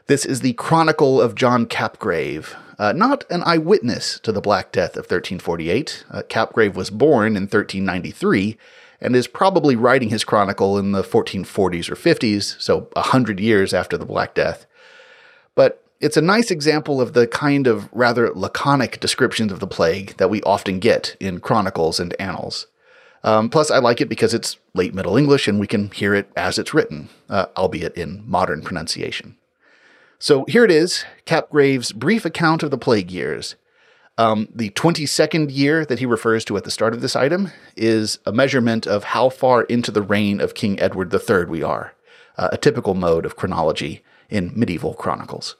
This 0.08 0.24
is 0.24 0.40
the 0.40 0.54
Chronicle 0.54 1.20
of 1.20 1.36
John 1.36 1.66
Capgrave, 1.66 2.56
uh, 2.80 2.94
not 2.94 3.26
an 3.30 3.44
eyewitness 3.46 4.22
to 4.22 4.32
the 4.32 4.40
Black 4.40 4.72
Death 4.72 4.92
of 4.92 5.04
1348. 5.04 6.06
Uh, 6.10 6.22
Capgrave 6.30 6.78
was 6.78 6.90
born 6.90 7.36
in 7.36 7.44
1393 7.44 8.58
and 9.02 9.18
is 9.18 9.28
probably 9.28 9.76
writing 9.76 10.08
his 10.08 10.24
chronicle 10.24 10.78
in 10.78 10.94
the 10.94 11.04
1440s 11.04 11.90
or 11.90 11.96
50s, 11.96 12.56
so 12.62 12.88
hundred 12.96 13.42
years 13.42 13.74
after 13.74 13.98
the 13.98 14.06
Black 14.06 14.34
Death. 14.34 14.66
But 15.56 15.84
it's 16.00 16.16
a 16.16 16.22
nice 16.22 16.52
example 16.52 17.02
of 17.02 17.12
the 17.12 17.28
kind 17.28 17.68
of 17.68 17.90
rather 17.92 18.30
laconic 18.30 19.02
descriptions 19.02 19.52
of 19.52 19.60
the 19.60 19.68
plague 19.68 20.16
that 20.16 20.30
we 20.30 20.42
often 20.44 20.80
get 20.80 21.18
in 21.20 21.42
chronicles 21.42 22.00
and 22.00 22.16
annals. 22.18 22.68
Um, 23.26 23.50
plus, 23.50 23.70
I 23.70 23.80
like 23.80 24.00
it 24.00 24.08
because 24.08 24.34
it's 24.34 24.56
late 24.74 24.94
Middle 24.94 25.18
English 25.18 25.50
and 25.50 25.60
we 25.60 25.68
can 25.68 25.92
hear 25.92 26.16
it 26.16 26.32
as 26.38 26.58
it's 26.58 26.74
written, 26.74 27.10
uh, 27.30 27.48
albeit 27.58 27.98
in 27.98 28.24
modern 28.26 28.62
pronunciation. 28.62 29.37
So 30.20 30.46
here 30.46 30.66
it 30.66 30.72
is 30.72 31.06
Capgrave's 31.26 31.92
brief 31.92 32.26
account 32.26 32.64
of 32.64 32.72
the 32.72 32.78
plague 32.78 33.12
years. 33.12 33.56
Um, 34.18 34.48
the 34.54 34.72
22nd 34.72 35.56
year 35.56 35.86
that 35.86 36.00
he 36.00 36.08
refers 36.08 36.44
to 36.46 36.58
at 36.58 36.64
the 36.64 36.72
start 36.72 36.96
of 36.96 37.02
this 37.02 37.16
item 37.16 37.52
is 37.76 38.18
a 38.26 38.32
measurement 38.32 38.88
of 38.88 39.04
how 39.04 39.30
far 39.30 39.62
into 39.64 39.92
the 39.92 40.02
reign 40.02 40.42
of 40.42 40.56
King 40.56 40.80
Edward 40.80 41.14
III 41.14 41.46
we 41.46 41.62
are, 41.62 41.94
uh, 42.36 42.50
a 42.52 42.58
typical 42.58 42.96
mode 42.96 43.28
of 43.28 43.36
chronology 43.36 44.04
in 44.28 44.52
medieval 44.56 44.96
chronicles. 44.96 45.56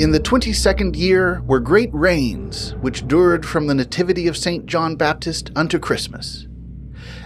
In 0.00 0.10
the 0.10 0.20
twenty 0.20 0.52
second 0.52 0.96
year 0.96 1.42
were 1.42 1.60
great 1.60 1.90
rains, 1.92 2.74
which 2.80 3.06
dured 3.06 3.46
from 3.46 3.66
the 3.66 3.74
nativity 3.74 4.26
of 4.26 4.36
St. 4.36 4.66
John 4.66 4.96
Baptist 4.96 5.52
unto 5.54 5.78
Christmas. 5.78 6.48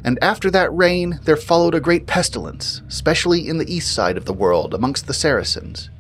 And 0.05 0.19
after 0.21 0.51
that 0.51 0.75
rain 0.75 1.21
there 1.23 1.37
followed 1.37 1.75
a 1.75 1.81
great 1.81 2.07
pestilence, 2.07 2.83
especially 2.89 3.49
in 3.49 3.59
the 3.59 3.73
east 3.73 3.93
side 3.93 4.19
of 4.19 4.27
the 4.27 4.35
world 4.35 4.75
amongst 4.75 5.07
the 5.07 5.15
Saracens. 5.15 5.91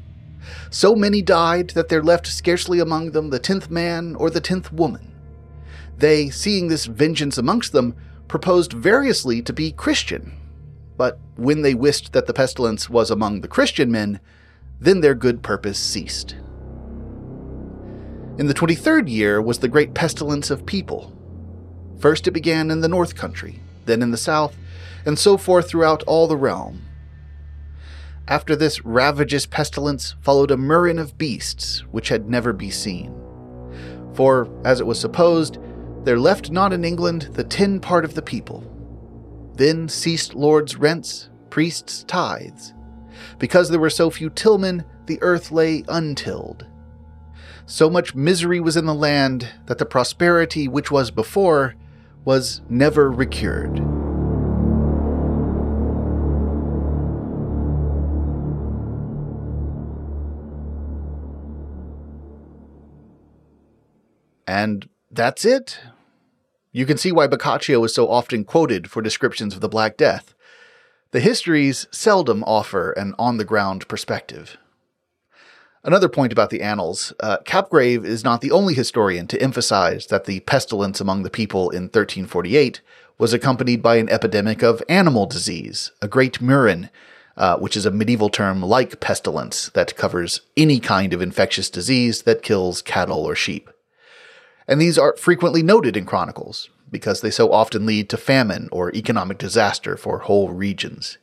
So 0.70 0.94
many 0.94 1.22
died 1.22 1.70
that 1.70 1.88
there 1.88 2.02
left 2.02 2.26
scarcely 2.26 2.78
among 2.78 3.12
them 3.12 3.30
the 3.30 3.38
tenth 3.38 3.70
man 3.70 4.14
or 4.16 4.28
the 4.28 4.40
tenth 4.40 4.72
woman. 4.72 5.14
They, 5.96 6.28
seeing 6.28 6.68
this 6.68 6.86
vengeance 6.86 7.38
amongst 7.38 7.72
them, 7.72 7.94
proposed 8.28 8.72
variously 8.72 9.40
to 9.42 9.52
be 9.52 9.72
Christian. 9.72 10.36
But 10.96 11.18
when 11.36 11.62
they 11.62 11.74
wist 11.74 12.12
that 12.12 12.26
the 12.26 12.34
pestilence 12.34 12.90
was 12.90 13.10
among 13.10 13.40
the 13.40 13.48
Christian 13.48 13.90
men, 13.90 14.20
then 14.78 15.00
their 15.00 15.14
good 15.14 15.42
purpose 15.42 15.78
ceased. 15.78 16.36
In 18.38 18.48
the 18.48 18.54
23rd 18.54 19.08
year 19.08 19.40
was 19.40 19.60
the 19.60 19.68
great 19.68 19.94
pestilence 19.94 20.50
of 20.50 20.66
people. 20.66 21.16
First 21.98 22.26
it 22.28 22.32
began 22.32 22.70
in 22.70 22.82
the 22.82 22.88
north 22.88 23.14
country, 23.14 23.60
then 23.86 24.02
in 24.02 24.10
the 24.10 24.18
south, 24.18 24.56
and 25.06 25.18
so 25.18 25.38
forth 25.38 25.68
throughout 25.68 26.02
all 26.02 26.26
the 26.26 26.36
realm. 26.36 26.82
After 28.28 28.54
this 28.54 28.84
ravageous 28.84 29.46
pestilence 29.46 30.16
followed 30.20 30.50
a 30.50 30.56
murrain 30.58 30.98
of 30.98 31.16
beasts 31.16 31.78
which 31.92 32.10
had 32.10 32.28
never 32.28 32.52
been 32.52 32.72
seen. 32.72 33.14
For, 34.14 34.48
as 34.64 34.80
it 34.80 34.86
was 34.86 35.00
supposed, 35.00 35.58
There 36.04 36.18
left 36.20 36.52
not 36.52 36.72
in 36.72 36.84
England 36.84 37.30
the 37.32 37.42
ten 37.42 37.80
part 37.80 38.04
of 38.04 38.14
the 38.14 38.22
people. 38.22 38.62
Then 39.54 39.88
ceased 39.88 40.34
lords' 40.34 40.76
rents, 40.76 41.30
priests' 41.50 42.04
tithes. 42.04 42.74
Because 43.38 43.70
there 43.70 43.80
were 43.80 43.90
so 43.90 44.10
few 44.10 44.30
tillmen, 44.30 44.84
the 45.06 45.18
earth 45.22 45.50
lay 45.50 45.82
untilled. 45.88 46.66
So 47.68 47.90
much 47.90 48.14
misery 48.14 48.60
was 48.60 48.76
in 48.76 48.86
the 48.86 48.94
land 48.94 49.48
that 49.66 49.78
the 49.78 49.84
prosperity 49.84 50.68
which 50.68 50.92
was 50.92 51.10
before 51.10 51.74
was 52.24 52.60
never 52.68 53.10
recurred. 53.10 53.78
And 64.46 64.88
that's 65.10 65.44
it. 65.44 65.80
You 66.70 66.86
can 66.86 66.96
see 66.96 67.10
why 67.10 67.26
Boccaccio 67.26 67.82
is 67.82 67.92
so 67.92 68.08
often 68.08 68.44
quoted 68.44 68.88
for 68.88 69.02
descriptions 69.02 69.54
of 69.54 69.60
the 69.60 69.68
Black 69.68 69.96
Death. 69.96 70.34
The 71.10 71.20
histories 71.20 71.88
seldom 71.90 72.44
offer 72.44 72.92
an 72.92 73.14
on 73.18 73.38
the 73.38 73.44
ground 73.44 73.88
perspective. 73.88 74.56
Another 75.86 76.08
point 76.08 76.32
about 76.32 76.50
the 76.50 76.60
Annals 76.60 77.14
uh, 77.20 77.38
Capgrave 77.44 78.04
is 78.04 78.24
not 78.24 78.42
the 78.42 78.50
only 78.50 78.74
historian 78.74 79.26
to 79.28 79.40
emphasize 79.40 80.08
that 80.08 80.26
the 80.26 80.40
pestilence 80.40 81.00
among 81.00 81.22
the 81.22 81.30
people 81.30 81.70
in 81.70 81.84
1348 81.84 82.80
was 83.18 83.32
accompanied 83.32 83.80
by 83.80 83.96
an 83.96 84.10
epidemic 84.10 84.62
of 84.62 84.82
animal 84.88 85.24
disease, 85.24 85.92
a 86.02 86.08
great 86.08 86.42
murrain, 86.42 86.90
uh, 87.36 87.56
which 87.56 87.76
is 87.76 87.86
a 87.86 87.90
medieval 87.90 88.28
term 88.28 88.60
like 88.62 89.00
pestilence 89.00 89.70
that 89.70 89.96
covers 89.96 90.42
any 90.56 90.80
kind 90.80 91.14
of 91.14 91.22
infectious 91.22 91.70
disease 91.70 92.22
that 92.22 92.42
kills 92.42 92.82
cattle 92.82 93.24
or 93.24 93.34
sheep 93.34 93.70
and 94.68 94.80
these 94.80 94.98
are 94.98 95.16
frequently 95.16 95.62
noted 95.62 95.96
in 95.96 96.04
chronicles 96.04 96.68
because 96.90 97.20
they 97.20 97.30
so 97.30 97.52
often 97.52 97.86
lead 97.86 98.08
to 98.08 98.16
famine 98.16 98.68
or 98.72 98.94
economic 98.94 99.38
disaster 99.38 99.96
for 99.96 100.20
whole 100.20 100.50
regions. 100.50 101.18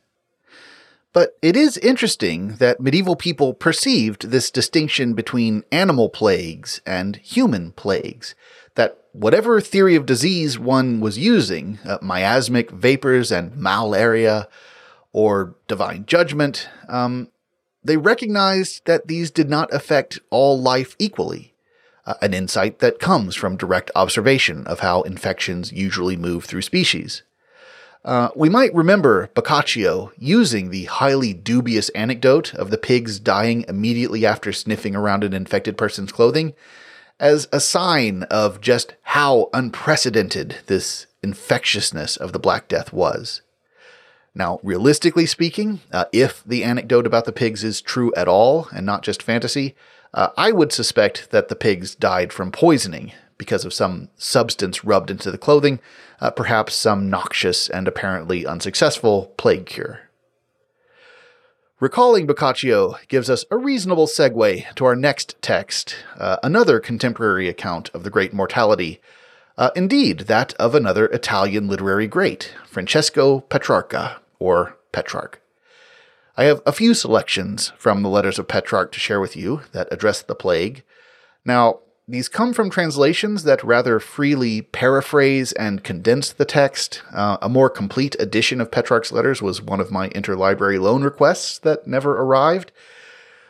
But 1.14 1.38
it 1.40 1.56
is 1.56 1.78
interesting 1.78 2.56
that 2.56 2.80
medieval 2.80 3.14
people 3.14 3.54
perceived 3.54 4.30
this 4.30 4.50
distinction 4.50 5.14
between 5.14 5.62
animal 5.70 6.08
plagues 6.10 6.82
and 6.84 7.14
human 7.16 7.70
plagues, 7.70 8.34
that 8.74 8.98
whatever 9.12 9.60
theory 9.60 9.94
of 9.94 10.06
disease 10.06 10.58
one 10.58 11.00
was 11.00 11.16
using, 11.16 11.78
uh, 11.86 11.98
miasmic 12.02 12.72
vapors 12.72 13.30
and 13.30 13.56
malaria, 13.56 14.48
or 15.12 15.54
divine 15.68 16.04
judgment, 16.04 16.68
um, 16.88 17.28
they 17.84 17.96
recognized 17.96 18.84
that 18.86 19.06
these 19.06 19.30
did 19.30 19.48
not 19.48 19.72
affect 19.72 20.18
all 20.30 20.60
life 20.60 20.96
equally 20.98 21.54
uh, 22.06 22.14
an 22.22 22.34
insight 22.34 22.80
that 22.80 22.98
comes 22.98 23.36
from 23.36 23.56
direct 23.56 23.92
observation 23.94 24.66
of 24.66 24.80
how 24.80 25.02
infections 25.02 25.72
usually 25.72 26.16
move 26.16 26.44
through 26.44 26.62
species. 26.62 27.22
Uh, 28.04 28.28
we 28.36 28.50
might 28.50 28.74
remember 28.74 29.30
Boccaccio 29.34 30.12
using 30.18 30.68
the 30.68 30.84
highly 30.84 31.32
dubious 31.32 31.88
anecdote 31.90 32.52
of 32.54 32.70
the 32.70 32.76
pigs 32.76 33.18
dying 33.18 33.64
immediately 33.66 34.26
after 34.26 34.52
sniffing 34.52 34.94
around 34.94 35.24
an 35.24 35.32
infected 35.32 35.78
person's 35.78 36.12
clothing 36.12 36.52
as 37.18 37.48
a 37.50 37.60
sign 37.60 38.24
of 38.24 38.60
just 38.60 38.94
how 39.02 39.48
unprecedented 39.54 40.56
this 40.66 41.06
infectiousness 41.22 42.16
of 42.18 42.32
the 42.32 42.38
Black 42.38 42.68
Death 42.68 42.92
was. 42.92 43.40
Now, 44.34 44.60
realistically 44.62 45.24
speaking, 45.24 45.80
uh, 45.90 46.04
if 46.12 46.44
the 46.44 46.62
anecdote 46.64 47.06
about 47.06 47.24
the 47.24 47.32
pigs 47.32 47.64
is 47.64 47.80
true 47.80 48.12
at 48.16 48.28
all 48.28 48.68
and 48.74 48.84
not 48.84 49.02
just 49.02 49.22
fantasy, 49.22 49.74
uh, 50.12 50.28
I 50.36 50.52
would 50.52 50.72
suspect 50.72 51.30
that 51.30 51.48
the 51.48 51.56
pigs 51.56 51.94
died 51.94 52.32
from 52.32 52.52
poisoning 52.52 53.12
because 53.44 53.66
of 53.66 53.74
some 53.74 54.08
substance 54.16 54.86
rubbed 54.86 55.10
into 55.10 55.30
the 55.30 55.36
clothing, 55.36 55.78
uh, 56.18 56.30
perhaps 56.30 56.74
some 56.74 57.10
noxious 57.10 57.68
and 57.68 57.86
apparently 57.86 58.46
unsuccessful 58.46 59.34
plague 59.36 59.66
cure. 59.66 60.00
Recalling 61.78 62.26
Boccaccio 62.26 62.96
gives 63.08 63.28
us 63.28 63.44
a 63.50 63.58
reasonable 63.58 64.06
segue 64.06 64.74
to 64.76 64.84
our 64.86 64.96
next 64.96 65.36
text, 65.42 65.94
uh, 66.18 66.38
another 66.42 66.80
contemporary 66.80 67.46
account 67.46 67.90
of 67.92 68.02
the 68.02 68.08
Great 68.08 68.32
Mortality. 68.32 68.98
Uh, 69.58 69.68
indeed, 69.76 70.20
that 70.20 70.54
of 70.54 70.74
another 70.74 71.04
Italian 71.08 71.68
literary 71.68 72.06
great, 72.06 72.54
Francesco 72.64 73.40
Petrarca, 73.40 74.22
or 74.38 74.78
Petrarch. 74.90 75.42
I 76.34 76.44
have 76.44 76.62
a 76.64 76.72
few 76.72 76.94
selections 76.94 77.74
from 77.76 78.02
the 78.02 78.08
letters 78.08 78.38
of 78.38 78.48
Petrarch 78.48 78.90
to 78.92 78.98
share 79.00 79.20
with 79.20 79.36
you 79.36 79.60
that 79.72 79.92
address 79.92 80.22
the 80.22 80.34
plague. 80.34 80.82
Now, 81.44 81.80
these 82.06 82.28
come 82.28 82.52
from 82.52 82.68
translations 82.68 83.44
that 83.44 83.64
rather 83.64 83.98
freely 83.98 84.60
paraphrase 84.60 85.52
and 85.52 85.82
condense 85.82 86.32
the 86.32 86.44
text. 86.44 87.02
Uh, 87.12 87.38
a 87.40 87.48
more 87.48 87.70
complete 87.70 88.14
edition 88.20 88.60
of 88.60 88.70
Petrarch's 88.70 89.10
letters 89.10 89.40
was 89.40 89.62
one 89.62 89.80
of 89.80 89.90
my 89.90 90.10
interlibrary 90.10 90.78
loan 90.78 91.02
requests 91.02 91.58
that 91.60 91.86
never 91.86 92.20
arrived. 92.20 92.72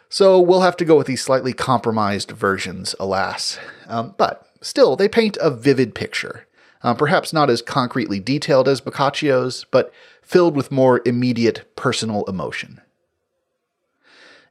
So 0.09 0.39
we'll 0.39 0.61
have 0.61 0.77
to 0.77 0.85
go 0.85 0.97
with 0.97 1.09
these 1.09 1.23
slightly 1.23 1.53
compromised 1.53 2.31
versions, 2.31 2.95
alas. 3.01 3.59
Um, 3.89 4.15
but 4.17 4.47
still, 4.61 4.95
they 4.95 5.09
paint 5.09 5.37
a 5.41 5.51
vivid 5.51 5.95
picture. 5.95 6.47
Uh, 6.85 6.95
perhaps 6.95 7.33
not 7.33 7.51
as 7.51 7.63
concretely 7.63 8.21
detailed 8.21 8.69
as 8.69 8.81
Boccaccio's, 8.81 9.65
but 9.73 9.93
filled 10.23 10.55
with 10.55 10.71
more 10.71 11.01
immediate 11.05 11.65
personal 11.75 12.25
emotion. 12.27 12.81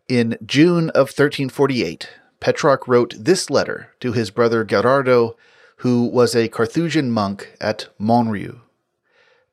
In 0.09 0.37
June 0.45 0.89
of 0.89 1.07
1348, 1.07 2.09
Petrarch 2.43 2.89
wrote 2.89 3.15
this 3.17 3.49
letter 3.49 3.93
to 4.01 4.11
his 4.11 4.29
brother 4.29 4.65
Gherardo, 4.65 5.35
who 5.77 6.03
was 6.03 6.35
a 6.35 6.49
Carthusian 6.49 7.09
monk 7.09 7.55
at 7.61 7.87
Montrieux. 7.97 8.59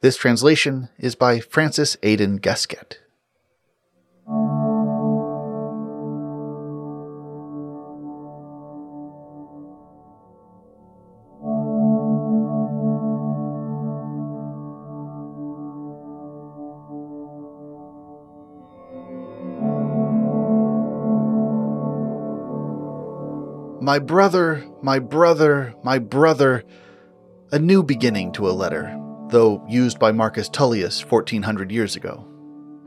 This 0.00 0.16
translation 0.16 0.88
is 0.98 1.14
by 1.14 1.38
Francis 1.38 1.96
Aidan 2.02 2.38
Gasquet. 2.38 2.98
My 23.90 23.98
brother, 23.98 24.64
my 24.82 25.00
brother, 25.00 25.74
my 25.82 25.98
brother. 25.98 26.62
A 27.50 27.58
new 27.58 27.82
beginning 27.82 28.30
to 28.34 28.48
a 28.48 28.52
letter, 28.52 28.96
though 29.30 29.66
used 29.68 29.98
by 29.98 30.12
Marcus 30.12 30.48
Tullius 30.48 31.04
1400 31.04 31.72
years 31.72 31.96
ago. 31.96 32.24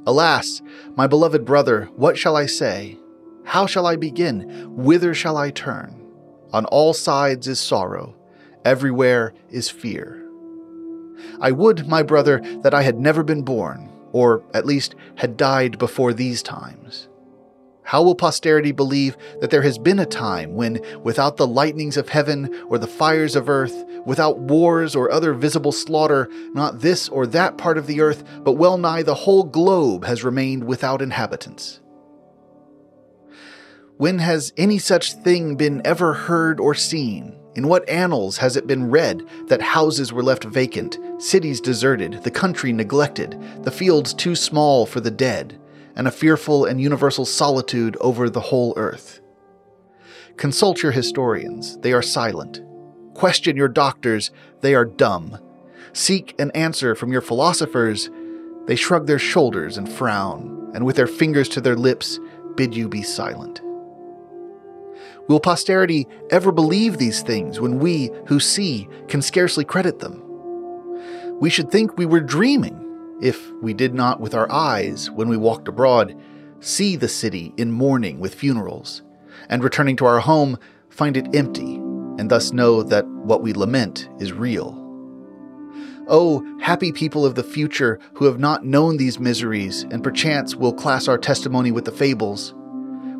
Alas, 0.07 0.61
my 0.95 1.05
beloved 1.05 1.43
brother, 1.43 1.89
what 1.97 2.17
shall 2.17 2.37
I 2.37 2.45
say? 2.45 2.97
How 3.43 3.65
shall 3.65 3.85
I 3.85 3.97
begin? 3.97 4.73
Whither 4.77 5.13
shall 5.13 5.35
I 5.35 5.51
turn? 5.51 6.09
On 6.53 6.63
all 6.67 6.93
sides 6.93 7.49
is 7.49 7.59
sorrow, 7.59 8.15
everywhere 8.63 9.33
is 9.49 9.69
fear. 9.69 10.25
I 11.41 11.51
would, 11.51 11.85
my 11.85 12.01
brother, 12.01 12.39
that 12.61 12.73
I 12.73 12.83
had 12.83 12.97
never 12.97 13.23
been 13.23 13.43
born, 13.43 13.91
or 14.13 14.41
at 14.53 14.65
least 14.65 14.95
had 15.15 15.35
died 15.35 15.77
before 15.77 16.13
these 16.13 16.41
times. 16.41 17.09
How 17.83 18.01
will 18.01 18.15
posterity 18.15 18.71
believe 18.71 19.17
that 19.41 19.49
there 19.49 19.61
has 19.61 19.77
been 19.77 19.99
a 19.99 20.05
time 20.05 20.55
when, 20.55 20.81
without 21.03 21.37
the 21.37 21.47
lightnings 21.47 21.97
of 21.97 22.09
heaven 22.09 22.53
or 22.67 22.77
the 22.77 22.87
fires 22.87 23.35
of 23.35 23.49
earth, 23.49 23.85
without 24.05 24.39
wars 24.39 24.95
or 24.95 25.11
other 25.11 25.33
visible 25.33 25.71
slaughter, 25.71 26.29
not 26.53 26.79
this 26.79 27.09
or 27.09 27.27
that 27.27 27.57
part 27.57 27.77
of 27.77 27.87
the 27.87 28.01
earth, 28.01 28.23
but 28.43 28.53
well 28.53 28.77
nigh 28.77 29.03
the 29.03 29.13
whole 29.13 29.43
globe 29.43 30.05
has 30.05 30.23
remained 30.23 30.63
without 30.63 31.01
inhabitants? 31.01 31.81
When 33.97 34.19
has 34.19 34.53
any 34.57 34.79
such 34.79 35.13
thing 35.13 35.55
been 35.55 35.81
ever 35.85 36.13
heard 36.13 36.59
or 36.59 36.73
seen? 36.73 37.37
In 37.55 37.67
what 37.67 37.87
annals 37.87 38.37
has 38.37 38.57
it 38.57 38.65
been 38.65 38.89
read 38.89 39.21
that 39.47 39.61
houses 39.61 40.11
were 40.11 40.23
left 40.23 40.43
vacant, 40.43 40.97
cities 41.19 41.61
deserted, 41.61 42.23
the 42.23 42.31
country 42.31 42.73
neglected, 42.73 43.39
the 43.63 43.71
fields 43.71 44.13
too 44.13 44.35
small 44.35 44.87
for 44.87 44.99
the 44.99 45.11
dead? 45.11 45.59
And 45.95 46.07
a 46.07 46.11
fearful 46.11 46.65
and 46.65 46.81
universal 46.81 47.25
solitude 47.25 47.97
over 47.99 48.29
the 48.29 48.39
whole 48.39 48.73
earth. 48.77 49.21
Consult 50.37 50.81
your 50.81 50.91
historians, 50.91 51.77
they 51.79 51.93
are 51.93 52.01
silent. 52.01 52.61
Question 53.13 53.55
your 53.55 53.67
doctors, 53.67 54.31
they 54.61 54.73
are 54.73 54.85
dumb. 54.85 55.37
Seek 55.93 56.33
an 56.39 56.49
answer 56.51 56.95
from 56.95 57.11
your 57.11 57.21
philosophers, 57.21 58.09
they 58.65 58.75
shrug 58.75 59.05
their 59.05 59.19
shoulders 59.19 59.77
and 59.77 59.91
frown, 59.91 60.71
and 60.73 60.85
with 60.85 60.95
their 60.95 61.07
fingers 61.07 61.47
to 61.49 61.61
their 61.61 61.75
lips 61.75 62.19
bid 62.55 62.75
you 62.75 62.89
be 62.89 63.03
silent. 63.03 63.61
Will 65.27 65.39
posterity 65.39 66.07
ever 66.31 66.51
believe 66.51 66.97
these 66.97 67.21
things 67.21 67.59
when 67.59 67.79
we, 67.79 68.11
who 68.27 68.39
see, 68.39 68.89
can 69.07 69.21
scarcely 69.21 69.63
credit 69.63 69.99
them? 69.99 70.21
We 71.39 71.49
should 71.49 71.71
think 71.71 71.97
we 71.97 72.05
were 72.05 72.19
dreaming 72.19 72.82
if 73.23 73.49
we 73.61 73.73
did 73.73 73.93
not 73.93 74.19
with 74.19 74.35
our 74.35 74.51
eyes, 74.51 75.09
when 75.09 75.29
we 75.29 75.37
walked 75.37 75.69
abroad, 75.69 76.13
see 76.59 76.97
the 76.97 77.07
city 77.07 77.53
in 77.55 77.71
mourning 77.71 78.19
with 78.19 78.35
funerals, 78.35 79.01
and 79.47 79.63
returning 79.63 79.95
to 79.95 80.05
our 80.05 80.19
home, 80.19 80.59
find 80.89 81.15
it 81.15 81.33
empty, 81.33 81.75
and 82.19 82.29
thus 82.29 82.51
know 82.51 82.83
that 82.83 83.07
what 83.07 83.41
we 83.41 83.53
lament 83.53 84.09
is 84.19 84.33
real. 84.33 84.77
Oh, 86.09 86.45
happy 86.59 86.91
people 86.91 87.25
of 87.25 87.35
the 87.35 87.43
future 87.43 87.97
who 88.15 88.25
have 88.25 88.39
not 88.39 88.65
known 88.65 88.97
these 88.97 89.21
miseries 89.21 89.83
and 89.83 90.03
perchance 90.03 90.53
will 90.53 90.73
class 90.73 91.07
our 91.07 91.17
testimony 91.17 91.71
with 91.71 91.85
the 91.85 91.93
fables. 91.93 92.53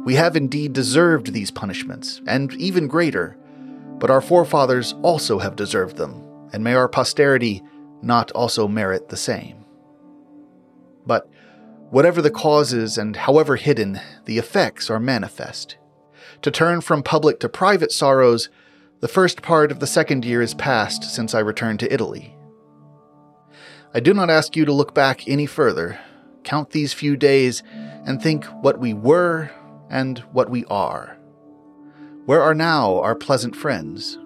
We 0.04 0.16
have 0.16 0.36
indeed 0.36 0.74
deserved 0.74 1.32
these 1.32 1.50
punishments, 1.50 2.22
and 2.28 2.54
even 2.56 2.90
greater, 2.90 3.38
but 4.00 4.12
our 4.12 4.20
forefathers 4.20 4.96
also 5.02 5.40
have 5.40 5.56
deserved 5.56 5.96
them, 5.96 6.22
and 6.52 6.62
may 6.62 6.74
our 6.74 6.90
posterity 6.90 7.64
not 8.02 8.32
also 8.32 8.68
merit 8.68 9.08
the 9.08 9.16
same. 9.16 9.63
But 11.06 11.30
whatever 11.90 12.22
the 12.22 12.32
causes 12.32 12.98
and 12.98 13.16
however 13.16 13.56
hidden, 13.56 14.00
the 14.26 14.38
effects 14.38 14.90
are 14.90 15.00
manifest. 15.00 15.78
To 16.42 16.52
turn 16.52 16.82
from 16.82 17.04
public 17.04 17.40
to 17.42 17.50
private 17.50 17.92
sorrows, 17.92 18.50
the 19.00 19.08
first 19.08 19.42
part 19.42 19.72
of 19.72 19.80
the 19.80 19.88
second 19.88 20.26
year 20.26 20.42
is 20.42 20.54
past 20.54 21.04
since 21.04 21.34
I 21.34 21.40
returned 21.40 21.80
to 21.82 21.94
Italy. 21.94 22.36
I 23.94 24.00
do 24.00 24.14
not 24.14 24.30
ask 24.30 24.56
you 24.56 24.66
to 24.66 24.74
look 24.74 24.96
back 24.96 25.28
any 25.28 25.46
further. 25.46 26.00
Count 26.44 26.72
these 26.72 26.94
few 26.94 27.16
days 27.16 27.64
and 28.06 28.22
think 28.22 28.46
what 28.46 28.80
we 28.80 28.94
were 28.94 29.52
and 29.90 30.20
what 30.32 30.50
we 30.50 30.66
are. 30.66 31.18
Where 32.26 32.42
are 32.42 32.56
now 32.56 33.00
our 33.00 33.16
pleasant 33.16 33.56
friends? 33.56 34.18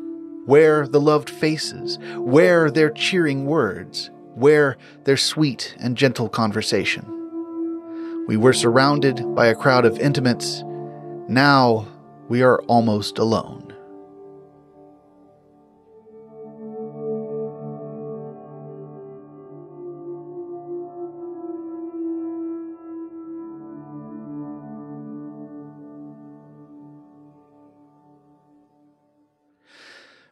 Where 0.46 0.88
the 0.88 1.02
loved 1.02 1.30
faces? 1.30 1.98
Where 2.16 2.72
their 2.72 2.92
cheering 2.92 3.46
words? 3.46 4.10
Where 4.38 4.78
their 5.06 5.18
sweet 5.18 5.76
and 5.80 5.98
gentle 5.98 6.30
conversation? 6.30 7.04
We 8.28 8.38
were 8.38 8.54
surrounded 8.54 9.34
by 9.34 9.48
a 9.48 9.56
crowd 9.56 9.84
of 9.84 9.98
intimates. 9.98 10.62
Now 11.28 11.88
we 12.30 12.44
are 12.44 12.62
almost 12.68 13.18
alone. 13.18 13.67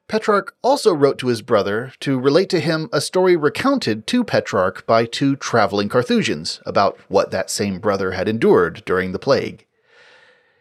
Petrarch 0.08 0.56
also 0.62 0.94
wrote 0.94 1.18
to 1.18 1.28
his 1.28 1.42
brother 1.42 1.92
to 2.00 2.20
relate 2.20 2.50
to 2.50 2.60
him 2.60 2.90
a 2.94 3.02
story 3.02 3.36
recounted 3.36 4.06
to 4.06 4.24
Petrarch 4.24 4.86
by 4.86 5.06
two 5.06 5.36
traveling 5.36 5.90
Carthusians 5.90 6.62
about 6.66 7.00
what 7.08 7.32
that 7.32 7.50
same 7.50 7.80
brother 7.80 8.12
had 8.12 8.28
endured 8.28 8.84
during 8.86 9.12
the 9.12 9.20
plague. 9.20 9.66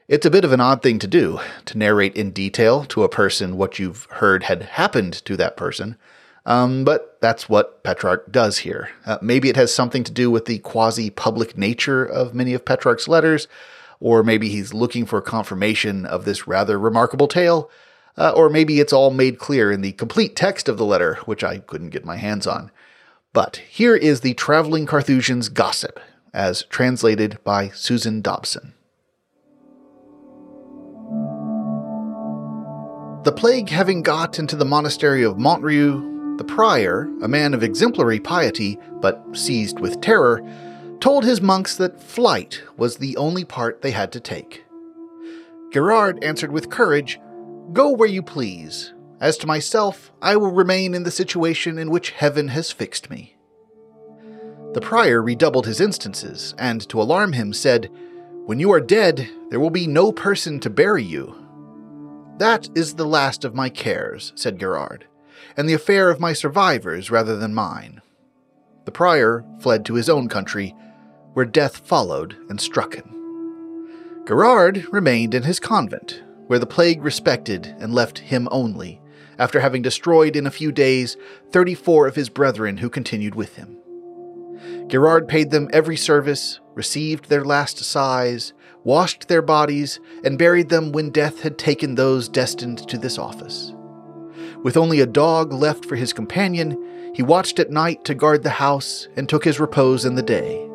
It's 0.09 0.25
a 0.25 0.31
bit 0.31 0.45
of 0.45 0.53
an 0.53 0.61
odd 0.61 0.83
thing 0.83 0.99
to 0.99 1.07
do, 1.07 1.41
to 1.67 1.79
narrate 1.79 2.15
in 2.15 2.31
detail 2.31 2.85
to 2.87 3.05
a 3.05 3.09
person 3.09 3.57
what 3.57 3.79
you've 3.79 4.07
heard 4.13 4.45
had 4.45 4.63
happened 4.63 5.25
to 5.27 5.37
that 5.37 5.57
person, 5.59 5.97
um, 6.47 6.85
but 6.85 7.19
that's 7.21 7.49
what 7.49 7.83
Petrarch 7.85 8.31
does 8.31 8.59
here. 8.59 8.91
Uh, 9.05 9.19
maybe 9.21 9.49
it 9.49 9.57
has 9.57 9.75
something 9.75 10.05
to 10.05 10.13
do 10.13 10.31
with 10.31 10.47
the 10.47 10.59
quasi 10.59 11.11
public 11.11 11.57
nature 11.57 12.05
of 12.05 12.35
many 12.35 12.55
of 12.55 12.65
Petrarch's 12.65 13.09
letters, 13.09 13.49
or 14.01 14.23
maybe 14.23 14.49
he's 14.49 14.75
looking 14.75 15.07
for 15.07 15.21
confirmation 15.21 16.05
of 16.05 16.25
this 16.25 16.47
rather 16.47 16.79
remarkable 16.79 17.29
tale. 17.29 17.71
Uh, 18.17 18.33
or 18.37 18.49
maybe 18.49 18.79
it's 18.79 18.93
all 18.93 19.11
made 19.11 19.39
clear 19.39 19.73
in 19.73 19.81
the 19.81 19.93
complete 19.93 20.37
text 20.37 20.69
of 20.69 20.79
the 20.79 20.85
letter, 20.85 21.17
which 21.25 21.43
I 21.43 21.59
couldn't 21.59 21.91
get 21.91 22.05
my 22.05 22.17
hands 22.17 22.47
on. 22.47 22.71
But 23.33 23.57
here 23.69 23.97
is 23.97 24.21
the 24.21 24.35
Traveling 24.35 24.87
Carthusian's 24.87 25.49
Gossip, 25.49 25.99
as 26.33 26.63
translated 26.65 27.39
by 27.43 27.71
Susan 27.71 28.21
Dobson. 28.21 28.75
The 33.25 33.33
plague 33.33 33.71
having 33.71 34.03
got 34.03 34.39
into 34.39 34.55
the 34.55 34.65
monastery 34.65 35.25
of 35.25 35.39
Montrieux, 35.39 36.37
the 36.37 36.45
prior, 36.45 37.09
a 37.23 37.29
man 37.29 37.55
of 37.55 37.63
exemplary 37.63 38.21
piety, 38.21 38.79
but 39.01 39.21
seized 39.33 39.81
with 39.81 40.01
terror, 40.01 40.47
told 41.01 41.25
his 41.25 41.41
monks 41.41 41.77
that 41.77 42.03
flight 42.03 42.63
was 42.77 42.97
the 42.97 43.17
only 43.17 43.45
part 43.45 43.83
they 43.83 43.93
had 43.93 44.13
to 44.13 44.21
take. 44.21 44.65
Gerard 45.73 46.23
answered 46.23 46.53
with 46.53 46.71
courage 46.71 47.19
Go 47.73 47.91
where 47.91 48.09
you 48.09 48.23
please. 48.23 48.93
As 49.21 49.37
to 49.39 49.47
myself, 49.47 50.13
I 50.21 50.37
will 50.37 50.51
remain 50.51 50.95
in 50.95 51.05
the 51.05 51.11
situation 51.11 51.79
in 51.79 51.91
which 51.91 52.11
heaven 52.11 52.49
has 52.49 52.71
fixed 52.71 53.11
me. 53.11 53.37
The 54.75 54.81
prior 54.81 55.23
redoubled 55.23 55.67
his 55.67 55.81
instances, 55.81 56.55
and 56.59 56.87
to 56.89 57.01
alarm 57.01 57.33
him 57.33 57.53
said, 57.53 57.91
When 58.45 58.59
you 58.59 58.73
are 58.73 58.81
dead, 58.81 59.31
there 59.51 59.61
will 59.61 59.71
be 59.71 59.87
no 59.87 60.11
person 60.13 60.59
to 60.61 60.69
bury 60.69 61.05
you. 61.05 61.37
That 62.39 62.69
is 62.75 62.95
the 62.95 63.07
last 63.07 63.45
of 63.45 63.55
my 63.55 63.69
cares, 63.69 64.33
said 64.35 64.59
Gerard, 64.59 65.07
and 65.57 65.69
the 65.69 65.75
affair 65.75 66.11
of 66.11 66.19
my 66.19 66.33
survivors 66.33 67.11
rather 67.11 67.37
than 67.37 67.55
mine. 67.55 68.03
The 68.85 68.91
prior 68.91 69.45
fled 69.61 69.85
to 69.87 69.95
his 69.95 70.11
own 70.11 70.29
country, 70.29 70.75
where 71.35 71.47
death 71.47 71.87
followed 71.87 72.37
and 72.49 72.61
struck 72.61 72.95
him. 72.97 73.15
Gerard 74.27 74.93
remained 74.93 75.35
in 75.35 75.45
his 75.45 75.61
convent, 75.61 76.24
where 76.47 76.59
the 76.59 76.67
plague 76.67 77.03
respected 77.03 77.75
and 77.79 77.95
left 77.95 78.19
him 78.19 78.49
only, 78.51 79.01
after 79.39 79.61
having 79.61 79.83
destroyed 79.83 80.37
in 80.37 80.47
a 80.47 80.51
few 80.51 80.71
days 80.71 81.17
34 81.51 82.07
of 82.07 82.15
his 82.15 82.29
brethren 82.29 82.79
who 82.79 82.91
continued 82.91 83.35
with 83.35 83.57
him. 83.57 83.79
Gerard 84.87 85.29
paid 85.29 85.51
them 85.51 85.69
every 85.73 85.97
service, 85.97 86.61
received 86.75 87.29
their 87.29 87.45
last 87.45 87.79
sighs, 87.79 88.53
washed 88.85 89.29
their 89.29 89.43
bodies, 89.43 89.99
and 90.25 90.39
buried 90.39 90.69
them 90.69 90.93
when 90.93 91.11
death 91.11 91.43
had 91.43 91.59
taken 91.59 91.95
those 91.95 92.29
destined 92.29 92.87
to 92.89 92.99
this 92.99 93.19
office. 93.19 93.73
With 94.63 94.77
only 94.77 95.01
a 95.01 95.07
dog 95.07 95.53
left 95.53 95.85
for 95.85 95.97
his 95.97 96.13
companion, 96.13 97.13
he 97.15 97.23
watched 97.23 97.59
at 97.59 97.71
night 97.71 98.05
to 98.05 98.15
guard 98.15 98.43
the 98.43 98.51
house 98.51 99.09
and 99.17 99.29
took 99.29 99.45
his 99.45 99.61
repose 99.61 100.05
in 100.05 100.15
the 100.15 100.23
day. 100.23 100.69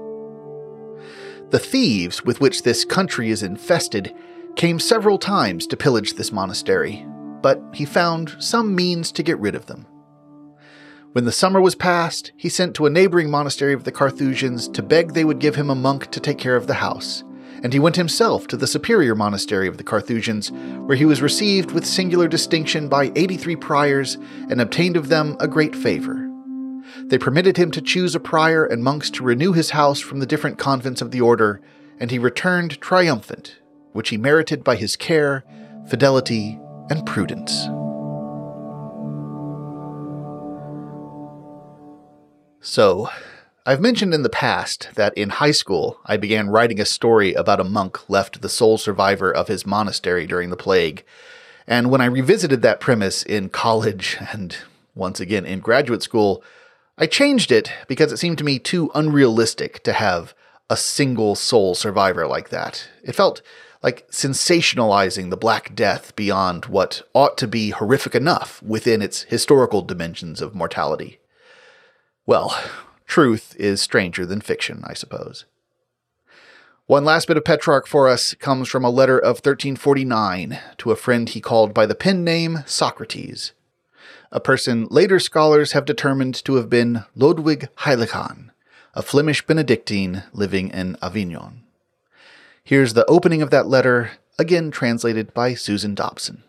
The 1.49 1.60
thieves 1.60 2.23
with 2.23 2.39
which 2.39 2.63
this 2.63 2.86
country 2.86 3.29
is 3.29 3.43
infested 3.43 4.13
came 4.55 4.79
several 4.79 5.17
times 5.17 5.67
to 5.67 5.77
pillage 5.77 6.13
this 6.13 6.31
monastery, 6.31 7.05
but 7.41 7.62
he 7.73 7.85
found 7.85 8.35
some 8.39 8.75
means 8.75 9.12
to 9.13 9.23
get 9.23 9.39
rid 9.39 9.55
of 9.55 9.67
them. 9.67 9.85
When 11.13 11.25
the 11.25 11.31
summer 11.31 11.59
was 11.59 11.75
past, 11.75 12.31
he 12.38 12.49
sent 12.49 12.75
to 12.75 12.85
a 12.85 12.89
neighboring 12.89 13.31
monastery 13.31 13.73
of 13.73 13.83
the 13.83 13.91
Carthusians 13.91 14.67
to 14.69 14.83
beg 14.83 15.13
they 15.13 15.25
would 15.25 15.39
give 15.39 15.55
him 15.55 15.69
a 15.69 15.75
monk 15.75 16.12
to 16.12 16.19
take 16.19 16.38
care 16.38 16.55
of 16.55 16.67
the 16.67 16.75
house, 16.75 17.23
and 17.63 17.73
he 17.73 17.79
went 17.79 17.95
himself 17.95 18.47
to 18.47 18.57
the 18.57 18.67
superior 18.67 19.15
monastery 19.15 19.67
of 19.67 19.77
the 19.77 19.83
Carthusians, 19.83 20.51
where 20.85 20.97
he 20.97 21.05
was 21.05 21.21
received 21.21 21.71
with 21.71 21.85
singular 21.85 22.27
distinction 22.27 22.88
by 22.88 23.12
83 23.15 23.55
priors 23.55 24.15
and 24.49 24.62
obtained 24.62 24.97
of 24.97 25.09
them 25.09 25.35
a 25.39 25.47
great 25.47 25.75
favor. 25.75 26.29
They 27.05 27.17
permitted 27.17 27.57
him 27.57 27.71
to 27.71 27.81
choose 27.81 28.13
a 28.13 28.19
prior 28.19 28.65
and 28.65 28.83
monks 28.83 29.09
to 29.12 29.23
renew 29.23 29.53
his 29.53 29.71
house 29.71 29.99
from 29.99 30.19
the 30.19 30.25
different 30.25 30.57
convents 30.57 31.01
of 31.01 31.12
the 31.12 31.21
order, 31.21 31.59
and 31.99 32.12
he 32.12 32.19
returned 32.19 32.79
triumphant 32.81 33.59
which 33.93 34.10
he 34.10 34.17
merited 34.17 34.63
by 34.63 34.75
his 34.75 34.95
care, 34.95 35.43
fidelity, 35.88 36.60
and 36.89 37.06
prudence. 37.06 37.67
So, 42.62 43.10
I've 43.65 43.82
mentioned 43.82 44.13
in 44.13 44.23
the 44.23 44.30
past 44.30 44.89
that 44.95 45.13
in 45.15 45.30
high 45.30 45.52
school 45.52 45.99
I 46.06 46.17
began 46.17 46.49
writing 46.49 46.80
a 46.80 46.86
story 46.86 47.34
about 47.34 47.60
a 47.60 47.63
monk 47.63 48.10
left 48.10 48.41
the 48.41 48.49
sole 48.49 48.78
survivor 48.78 49.32
of 49.32 49.47
his 49.47 49.65
monastery 49.65 50.25
during 50.25 50.49
the 50.49 50.58
plague. 50.58 51.04
And 51.67 51.91
when 51.91 52.02
I 52.02 52.06
revisited 52.06 52.62
that 52.63 52.80
premise 52.80 53.21
in 53.21 53.49
college 53.49 54.17
and 54.32 54.58
once 54.95 55.19
again 55.19 55.45
in 55.45 55.60
graduate 55.60 56.04
school, 56.04 56.43
I 56.97 57.06
changed 57.06 57.52
it 57.52 57.71
because 57.88 58.12
it 58.12 58.17
seemed 58.17 58.39
to 58.39 58.43
me 58.43 58.60
too 58.60 58.91
unrealistic 58.93 59.84
to 59.84 59.93
have 59.93 60.34
a 60.69 60.75
single 60.75 61.36
sole 61.36 61.75
survivor 61.75 62.28
like 62.28 62.49
that. 62.49 62.89
It 63.04 63.15
felt 63.15 63.41
like 63.82 64.10
sensationalizing 64.12 65.30
the 65.30 65.38
Black 65.38 65.74
Death 65.74 66.15
beyond 66.15 66.65
what 66.65 67.02
ought 67.13 67.38
to 67.38 67.48
be 67.48 67.70
horrific 67.70 68.15
enough 68.15 68.62
within 68.62 69.02
its 69.02 69.24
historical 69.24 69.82
dimensions 69.82 70.42
of 70.42 70.56
mortality. 70.56 71.20
Well, 72.26 72.58
truth 73.08 73.56
is 73.58 73.82
stranger 73.82 74.26
than 74.26 74.42
fiction, 74.42 74.84
I 74.86 74.94
suppose. 74.94 75.46
One 76.88 77.06
last 77.06 77.28
bit 77.28 77.38
of 77.38 77.46
Petrarch 77.46 77.88
for 77.88 78.08
us 78.08 78.34
comes 78.34 78.68
from 78.68 78.84
a 78.84 78.89
letter 78.89 79.18
of 79.18 79.38
1349 79.38 80.60
to 80.80 80.92
a 80.92 80.96
friend 80.96 81.30
he 81.30 81.39
called 81.39 81.74
by 81.74 81.86
the 81.86 81.96
pen 81.96 82.24
name 82.24 82.63
Socrates, 82.65 83.54
a 84.32 84.39
person 84.39 84.88
later 84.92 85.20
scholars 85.20 85.72
have 85.72 85.86
determined 85.86 86.36
to 86.46 86.56
have 86.56 86.70
been 86.70 87.04
Lodwig 87.18 87.68
Heyligen, 87.80 88.52
a 88.94 89.02
Flemish 89.02 89.46
Benedictine 89.46 90.24
living 90.34 90.70
in 90.70 90.98
Avignon. 91.02 91.63
Here's 92.69 92.93
the 92.93 93.05
opening 93.08 93.41
of 93.41 93.49
that 93.49 93.65
letter, 93.65 94.12
again 94.38 94.69
translated 94.69 95.34
by 95.34 95.55
Susan 95.55 95.95
Dobson. 95.95 96.43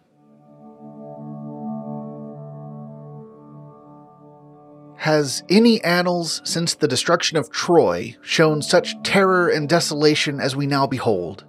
Has 4.98 5.42
any 5.48 5.82
annals 5.82 6.42
since 6.44 6.74
the 6.74 6.86
destruction 6.86 7.38
of 7.38 7.50
Troy 7.50 8.18
shown 8.20 8.60
such 8.60 9.02
terror 9.02 9.48
and 9.48 9.66
desolation 9.66 10.40
as 10.40 10.54
we 10.54 10.66
now 10.66 10.86
behold? 10.86 11.46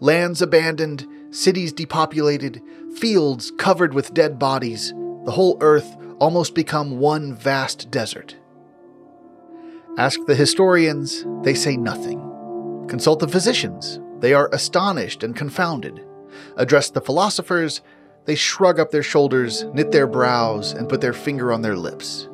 Lands 0.00 0.42
abandoned, 0.42 1.06
cities 1.30 1.72
depopulated, 1.72 2.60
fields 2.96 3.52
covered 3.56 3.94
with 3.94 4.12
dead 4.12 4.36
bodies, 4.36 4.92
the 5.24 5.30
whole 5.30 5.58
earth 5.60 5.96
almost 6.18 6.56
become 6.56 6.98
one 6.98 7.36
vast 7.36 7.88
desert. 7.92 8.34
Ask 9.96 10.18
the 10.26 10.34
historians, 10.34 11.24
they 11.44 11.54
say 11.54 11.76
nothing. 11.76 12.31
Consult 12.88 13.20
the 13.20 13.28
physicians, 13.28 14.00
they 14.18 14.34
are 14.34 14.48
astonished 14.52 15.22
and 15.22 15.34
confounded. 15.34 16.04
Address 16.56 16.90
the 16.90 17.00
philosophers, 17.00 17.80
they 18.24 18.34
shrug 18.34 18.78
up 18.78 18.90
their 18.90 19.02
shoulders, 19.02 19.64
knit 19.74 19.90
their 19.90 20.06
brows, 20.06 20.72
and 20.72 20.88
put 20.88 21.00
their 21.00 21.12
finger 21.12 21.52
on 21.52 21.62
their 21.62 21.76
lips. 21.76 22.28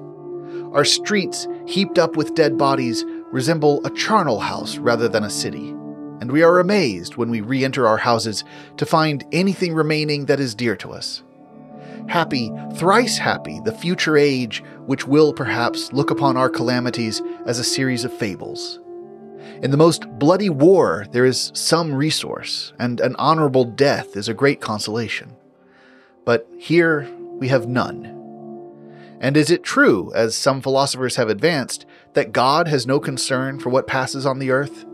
Our 0.72 0.84
streets, 0.84 1.46
heaped 1.66 1.98
up 1.98 2.16
with 2.16 2.34
dead 2.34 2.58
bodies, 2.58 3.04
resemble 3.32 3.84
a 3.86 3.90
charnel 3.90 4.40
house 4.40 4.76
rather 4.78 5.08
than 5.08 5.24
a 5.24 5.30
city, 5.30 5.70
and 6.20 6.30
we 6.30 6.42
are 6.42 6.58
amazed 6.58 7.16
when 7.16 7.30
we 7.30 7.40
re 7.40 7.64
enter 7.64 7.86
our 7.86 7.96
houses 7.96 8.44
to 8.76 8.86
find 8.86 9.24
anything 9.32 9.74
remaining 9.74 10.26
that 10.26 10.40
is 10.40 10.54
dear 10.54 10.76
to 10.76 10.92
us. 10.92 11.22
Happy, 12.08 12.50
thrice 12.74 13.18
happy, 13.18 13.60
the 13.64 13.72
future 13.72 14.16
age 14.16 14.62
which 14.86 15.06
will 15.06 15.32
perhaps 15.32 15.92
look 15.92 16.10
upon 16.10 16.36
our 16.36 16.48
calamities 16.48 17.22
as 17.46 17.58
a 17.58 17.64
series 17.64 18.04
of 18.04 18.12
fables. 18.12 18.80
In 19.62 19.70
the 19.70 19.76
most 19.76 20.08
bloody 20.18 20.50
war, 20.50 21.06
there 21.12 21.24
is 21.24 21.50
some 21.54 21.94
resource, 21.94 22.72
and 22.78 23.00
an 23.00 23.16
honorable 23.16 23.64
death 23.64 24.16
is 24.16 24.28
a 24.28 24.34
great 24.34 24.60
consolation. 24.60 25.36
But 26.24 26.48
here 26.58 27.08
we 27.38 27.48
have 27.48 27.68
none. 27.68 28.14
And 29.20 29.36
is 29.36 29.50
it 29.50 29.64
true, 29.64 30.12
as 30.14 30.36
some 30.36 30.60
philosophers 30.60 31.16
have 31.16 31.28
advanced, 31.28 31.86
that 32.12 32.32
God 32.32 32.68
has 32.68 32.86
no 32.86 33.00
concern 33.00 33.58
for 33.58 33.70
what 33.70 33.86
passes 33.86 34.24
on 34.24 34.38
the 34.38 34.50
earth? 34.50 34.84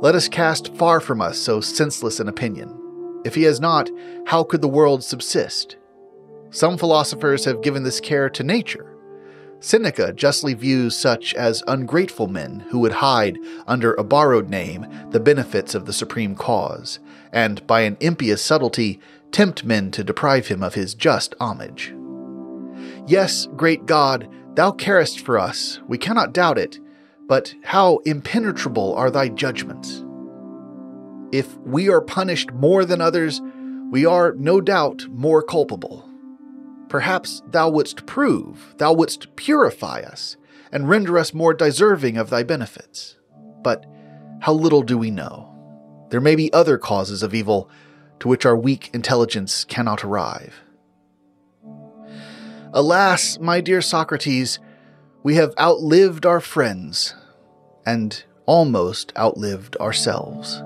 Let 0.00 0.14
us 0.14 0.28
cast 0.28 0.74
far 0.74 1.00
from 1.00 1.20
us 1.20 1.38
so 1.38 1.60
senseless 1.60 2.18
an 2.18 2.28
opinion. 2.28 3.22
If 3.24 3.34
he 3.34 3.44
has 3.44 3.60
not, 3.60 3.88
how 4.26 4.42
could 4.42 4.62
the 4.62 4.68
world 4.68 5.04
subsist? 5.04 5.76
Some 6.50 6.76
philosophers 6.78 7.44
have 7.44 7.62
given 7.62 7.82
this 7.82 8.00
care 8.00 8.28
to 8.30 8.42
nature. 8.42 8.95
Seneca 9.66 10.12
justly 10.12 10.54
views 10.54 10.94
such 10.94 11.34
as 11.34 11.64
ungrateful 11.66 12.28
men 12.28 12.60
who 12.68 12.78
would 12.78 12.92
hide, 12.92 13.36
under 13.66 13.94
a 13.94 14.04
borrowed 14.04 14.48
name, 14.48 14.86
the 15.10 15.18
benefits 15.18 15.74
of 15.74 15.86
the 15.86 15.92
supreme 15.92 16.36
cause, 16.36 17.00
and 17.32 17.66
by 17.66 17.80
an 17.80 17.96
impious 17.98 18.40
subtlety 18.40 19.00
tempt 19.32 19.64
men 19.64 19.90
to 19.90 20.04
deprive 20.04 20.46
him 20.46 20.62
of 20.62 20.74
his 20.74 20.94
just 20.94 21.34
homage. 21.40 21.92
Yes, 23.08 23.48
great 23.56 23.86
God, 23.86 24.28
thou 24.54 24.70
carest 24.70 25.18
for 25.18 25.36
us, 25.36 25.80
we 25.88 25.98
cannot 25.98 26.32
doubt 26.32 26.58
it, 26.58 26.78
but 27.26 27.52
how 27.64 27.96
impenetrable 28.04 28.94
are 28.94 29.10
thy 29.10 29.28
judgments! 29.28 30.04
If 31.32 31.58
we 31.58 31.88
are 31.88 32.00
punished 32.00 32.52
more 32.52 32.84
than 32.84 33.00
others, 33.00 33.42
we 33.90 34.06
are 34.06 34.32
no 34.38 34.60
doubt 34.60 35.08
more 35.10 35.42
culpable. 35.42 36.05
Perhaps 36.88 37.42
thou 37.50 37.68
wouldst 37.68 38.06
prove, 38.06 38.74
thou 38.78 38.92
wouldst 38.92 39.34
purify 39.36 40.00
us, 40.00 40.36
and 40.70 40.88
render 40.88 41.18
us 41.18 41.34
more 41.34 41.54
deserving 41.54 42.16
of 42.16 42.30
thy 42.30 42.42
benefits. 42.42 43.16
But 43.62 43.84
how 44.40 44.52
little 44.52 44.82
do 44.82 44.96
we 44.96 45.10
know? 45.10 45.52
There 46.10 46.20
may 46.20 46.36
be 46.36 46.52
other 46.52 46.78
causes 46.78 47.22
of 47.22 47.34
evil 47.34 47.68
to 48.20 48.28
which 48.28 48.46
our 48.46 48.56
weak 48.56 48.90
intelligence 48.92 49.64
cannot 49.64 50.04
arrive. 50.04 50.54
Alas, 52.72 53.38
my 53.40 53.60
dear 53.60 53.80
Socrates, 53.80 54.58
we 55.22 55.36
have 55.36 55.54
outlived 55.58 56.24
our 56.26 56.40
friends 56.40 57.14
and 57.84 58.22
almost 58.44 59.12
outlived 59.16 59.76
ourselves. 59.76 60.62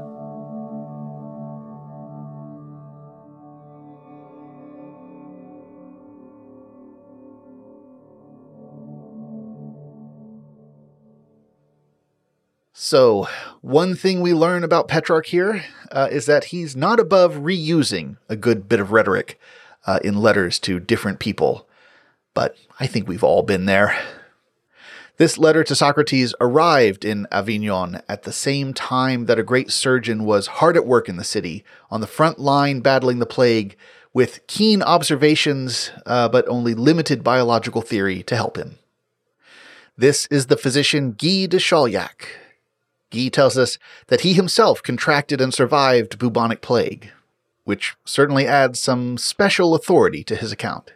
So, 12.82 13.28
one 13.60 13.94
thing 13.94 14.22
we 14.22 14.32
learn 14.32 14.64
about 14.64 14.88
Petrarch 14.88 15.26
here 15.26 15.66
uh, 15.92 16.08
is 16.10 16.24
that 16.24 16.44
he's 16.44 16.74
not 16.74 16.98
above 16.98 17.34
reusing 17.34 18.16
a 18.26 18.36
good 18.36 18.70
bit 18.70 18.80
of 18.80 18.90
rhetoric 18.90 19.38
uh, 19.86 19.98
in 20.02 20.16
letters 20.16 20.58
to 20.60 20.80
different 20.80 21.18
people. 21.18 21.68
But 22.32 22.56
I 22.80 22.86
think 22.86 23.06
we've 23.06 23.22
all 23.22 23.42
been 23.42 23.66
there. 23.66 23.94
This 25.18 25.36
letter 25.36 25.62
to 25.62 25.74
Socrates 25.74 26.34
arrived 26.40 27.04
in 27.04 27.26
Avignon 27.30 28.00
at 28.08 28.22
the 28.22 28.32
same 28.32 28.72
time 28.72 29.26
that 29.26 29.38
a 29.38 29.42
great 29.42 29.70
surgeon 29.70 30.24
was 30.24 30.46
hard 30.46 30.74
at 30.74 30.86
work 30.86 31.06
in 31.06 31.18
the 31.18 31.22
city, 31.22 31.62
on 31.90 32.00
the 32.00 32.06
front 32.06 32.38
line 32.38 32.80
battling 32.80 33.18
the 33.18 33.26
plague, 33.26 33.76
with 34.14 34.46
keen 34.46 34.82
observations 34.82 35.90
uh, 36.06 36.30
but 36.30 36.48
only 36.48 36.72
limited 36.72 37.22
biological 37.22 37.82
theory 37.82 38.22
to 38.22 38.36
help 38.36 38.56
him. 38.56 38.78
This 39.98 40.24
is 40.28 40.46
the 40.46 40.56
physician 40.56 41.10
Guy 41.10 41.44
de 41.44 41.58
Chauliac, 41.58 42.24
Guy 43.10 43.28
tells 43.28 43.58
us 43.58 43.78
that 44.06 44.22
he 44.22 44.32
himself 44.32 44.82
contracted 44.82 45.40
and 45.40 45.52
survived 45.52 46.18
bubonic 46.18 46.60
plague, 46.60 47.10
which 47.64 47.96
certainly 48.04 48.46
adds 48.46 48.80
some 48.80 49.18
special 49.18 49.74
authority 49.74 50.22
to 50.24 50.36
his 50.36 50.52
account. 50.52 50.92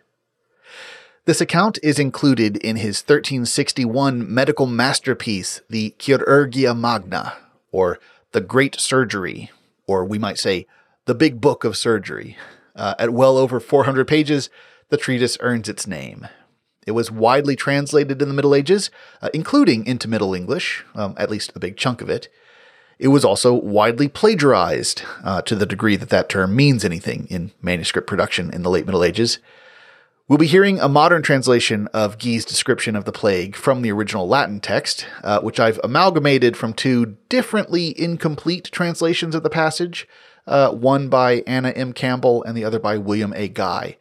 This 1.27 1.41
account 1.41 1.79
is 1.83 1.99
included 1.99 2.59
in 2.59 2.77
his 2.77 3.01
1361 3.01 4.33
medical 4.33 4.67
masterpiece, 4.67 5.63
the 5.71 5.95
Chirurgia 5.99 6.79
Magna, 6.79 7.35
or 7.73 7.99
the 8.33 8.43
Great 8.43 8.79
Surgery, 8.79 9.51
or 9.87 10.05
we 10.05 10.19
might 10.19 10.39
say, 10.39 10.67
the 11.07 11.15
Big 11.15 11.41
Book 11.41 11.65
of 11.65 11.77
Surgery. 11.77 12.37
Uh, 12.77 12.95
at 12.99 13.11
well 13.11 13.39
over 13.39 13.59
400 13.59 14.07
pages, 14.07 14.51
the 14.91 14.97
treatise 14.97 15.39
earns 15.41 15.69
its 15.69 15.87
name. 15.87 16.29
It 16.87 16.93
was 16.93 17.11
widely 17.11 17.57
translated 17.57 18.21
in 18.21 18.29
the 18.29 18.35
Middle 18.35 18.55
Ages, 18.55 18.91
uh, 19.23 19.31
including 19.35 19.87
into 19.87 20.09
Middle 20.09 20.35
English, 20.35 20.85
um, 20.95 21.15
at 21.17 21.31
least 21.31 21.53
a 21.55 21.61
big 21.61 21.77
chunk 21.77 22.01
of 22.01 22.09
it. 22.09 22.29
It 22.99 23.09
was 23.09 23.25
also 23.25 23.53
widely 23.53 24.09
plagiarized 24.09 25.03
uh, 25.25 25.43
to 25.43 25.55
the 25.57 25.67
degree 25.67 25.97
that 25.97 26.11
that 26.11 26.29
term 26.29 26.55
means 26.55 26.85
anything 26.85 27.27
in 27.29 27.51
manuscript 27.61 28.07
production 28.07 28.53
in 28.53 28.63
the 28.63 28.71
late 28.71 28.87
Middle 28.87 29.05
Ages. 29.05 29.39
We'll 30.27 30.39
be 30.39 30.47
hearing 30.47 30.81
a 30.81 30.89
modern 30.89 31.21
translation 31.21 31.87
of 31.89 32.17
Guy's 32.17 32.47
description 32.47 32.97
of 32.97 33.05
the 33.05 33.13
plague 33.13 33.57
from 33.57 33.83
the 33.83 33.93
original 33.93 34.27
Latin 34.27 34.59
text, 34.59 35.07
uh, 35.23 35.41
which 35.41 35.61
I've 35.61 35.79
amalgamated 35.85 36.57
from 36.57 36.73
two 36.73 37.19
differently 37.29 38.01
incomplete 38.01 38.71
translations 38.73 39.35
of 39.35 39.43
the 39.43 39.51
passage, 39.51 40.09
uh, 40.47 40.71
one 40.71 41.11
by 41.11 41.43
Anna 41.47 41.71
M. 41.71 41.93
Campbell 41.93 42.43
and 42.45 42.57
the 42.57 42.65
other 42.65 42.79
by 42.79 42.97
William 42.97 43.35
A. 43.37 43.49
Guy. 43.49 43.99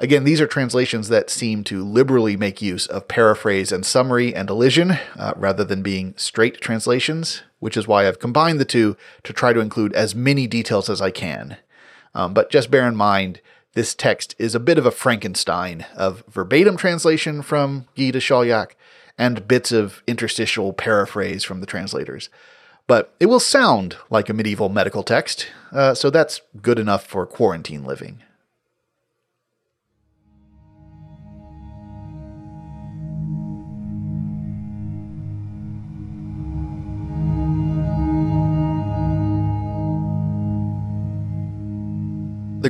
Again, 0.00 0.24
these 0.24 0.40
are 0.40 0.46
translations 0.46 1.10
that 1.10 1.28
seem 1.28 1.62
to 1.64 1.84
liberally 1.84 2.34
make 2.34 2.62
use 2.62 2.86
of 2.86 3.06
paraphrase 3.06 3.70
and 3.70 3.84
summary 3.84 4.34
and 4.34 4.48
elision 4.48 4.92
uh, 4.92 5.34
rather 5.36 5.62
than 5.62 5.82
being 5.82 6.14
straight 6.16 6.62
translations, 6.62 7.42
which 7.58 7.76
is 7.76 7.86
why 7.86 8.08
I've 8.08 8.18
combined 8.18 8.58
the 8.58 8.64
two 8.64 8.96
to 9.24 9.34
try 9.34 9.52
to 9.52 9.60
include 9.60 9.92
as 9.92 10.14
many 10.14 10.46
details 10.46 10.88
as 10.88 11.02
I 11.02 11.10
can. 11.10 11.58
Um, 12.14 12.32
but 12.32 12.50
just 12.50 12.70
bear 12.70 12.88
in 12.88 12.96
mind, 12.96 13.42
this 13.74 13.94
text 13.94 14.34
is 14.38 14.54
a 14.54 14.60
bit 14.60 14.78
of 14.78 14.86
a 14.86 14.90
Frankenstein 14.90 15.84
of 15.94 16.24
verbatim 16.26 16.78
translation 16.78 17.42
from 17.42 17.86
Guy 17.94 18.10
de 18.10 18.20
Chauliac 18.20 18.70
and 19.18 19.46
bits 19.46 19.70
of 19.70 20.02
interstitial 20.06 20.72
paraphrase 20.72 21.44
from 21.44 21.60
the 21.60 21.66
translators. 21.66 22.30
But 22.86 23.12
it 23.20 23.26
will 23.26 23.38
sound 23.38 23.98
like 24.08 24.30
a 24.30 24.34
medieval 24.34 24.70
medical 24.70 25.02
text, 25.02 25.48
uh, 25.72 25.92
so 25.92 26.08
that's 26.08 26.40
good 26.62 26.78
enough 26.78 27.04
for 27.04 27.26
quarantine 27.26 27.84
living. 27.84 28.22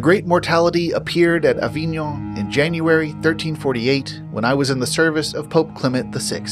The 0.00 0.04
Great 0.04 0.26
Mortality 0.26 0.92
appeared 0.92 1.44
at 1.44 1.58
Avignon 1.58 2.34
in 2.38 2.50
January 2.50 3.08
1348 3.08 4.22
when 4.30 4.46
I 4.46 4.54
was 4.54 4.70
in 4.70 4.78
the 4.78 4.86
service 4.86 5.34
of 5.34 5.50
Pope 5.50 5.74
Clement 5.74 6.14
VI. 6.14 6.46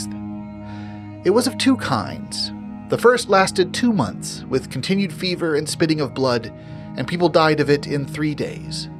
It 1.24 1.30
was 1.30 1.46
of 1.46 1.56
two 1.56 1.78
kinds. 1.78 2.52
The 2.90 2.98
first 2.98 3.30
lasted 3.30 3.72
two 3.72 3.90
months, 3.90 4.44
with 4.50 4.70
continued 4.70 5.14
fever 5.14 5.54
and 5.54 5.66
spitting 5.66 6.02
of 6.02 6.12
blood, 6.12 6.52
and 6.98 7.08
people 7.08 7.30
died 7.30 7.60
of 7.60 7.70
it 7.70 7.86
in 7.86 8.04
three 8.04 8.34
days. 8.34 8.90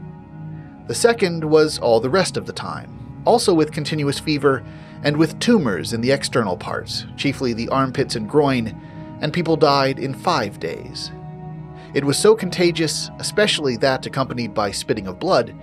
The 0.86 0.94
second 0.94 1.44
was 1.44 1.78
all 1.78 2.00
the 2.00 2.08
rest 2.08 2.38
of 2.38 2.46
the 2.46 2.54
time, 2.54 3.20
also 3.26 3.52
with 3.52 3.70
continuous 3.70 4.18
fever 4.18 4.64
and 5.02 5.18
with 5.18 5.38
tumors 5.40 5.92
in 5.92 6.00
the 6.00 6.12
external 6.12 6.56
parts, 6.56 7.04
chiefly 7.18 7.52
the 7.52 7.68
armpits 7.68 8.16
and 8.16 8.26
groin, 8.26 8.68
and 9.20 9.30
people 9.30 9.58
died 9.58 9.98
in 9.98 10.14
five 10.14 10.58
days. 10.58 11.10
It 11.94 12.04
was 12.04 12.18
so 12.18 12.34
contagious, 12.34 13.10
especially 13.18 13.76
that 13.78 14.06
accompanied 14.06 14.54
by 14.54 14.70
spitting 14.70 15.06
of 15.06 15.18
blood, 15.18 15.54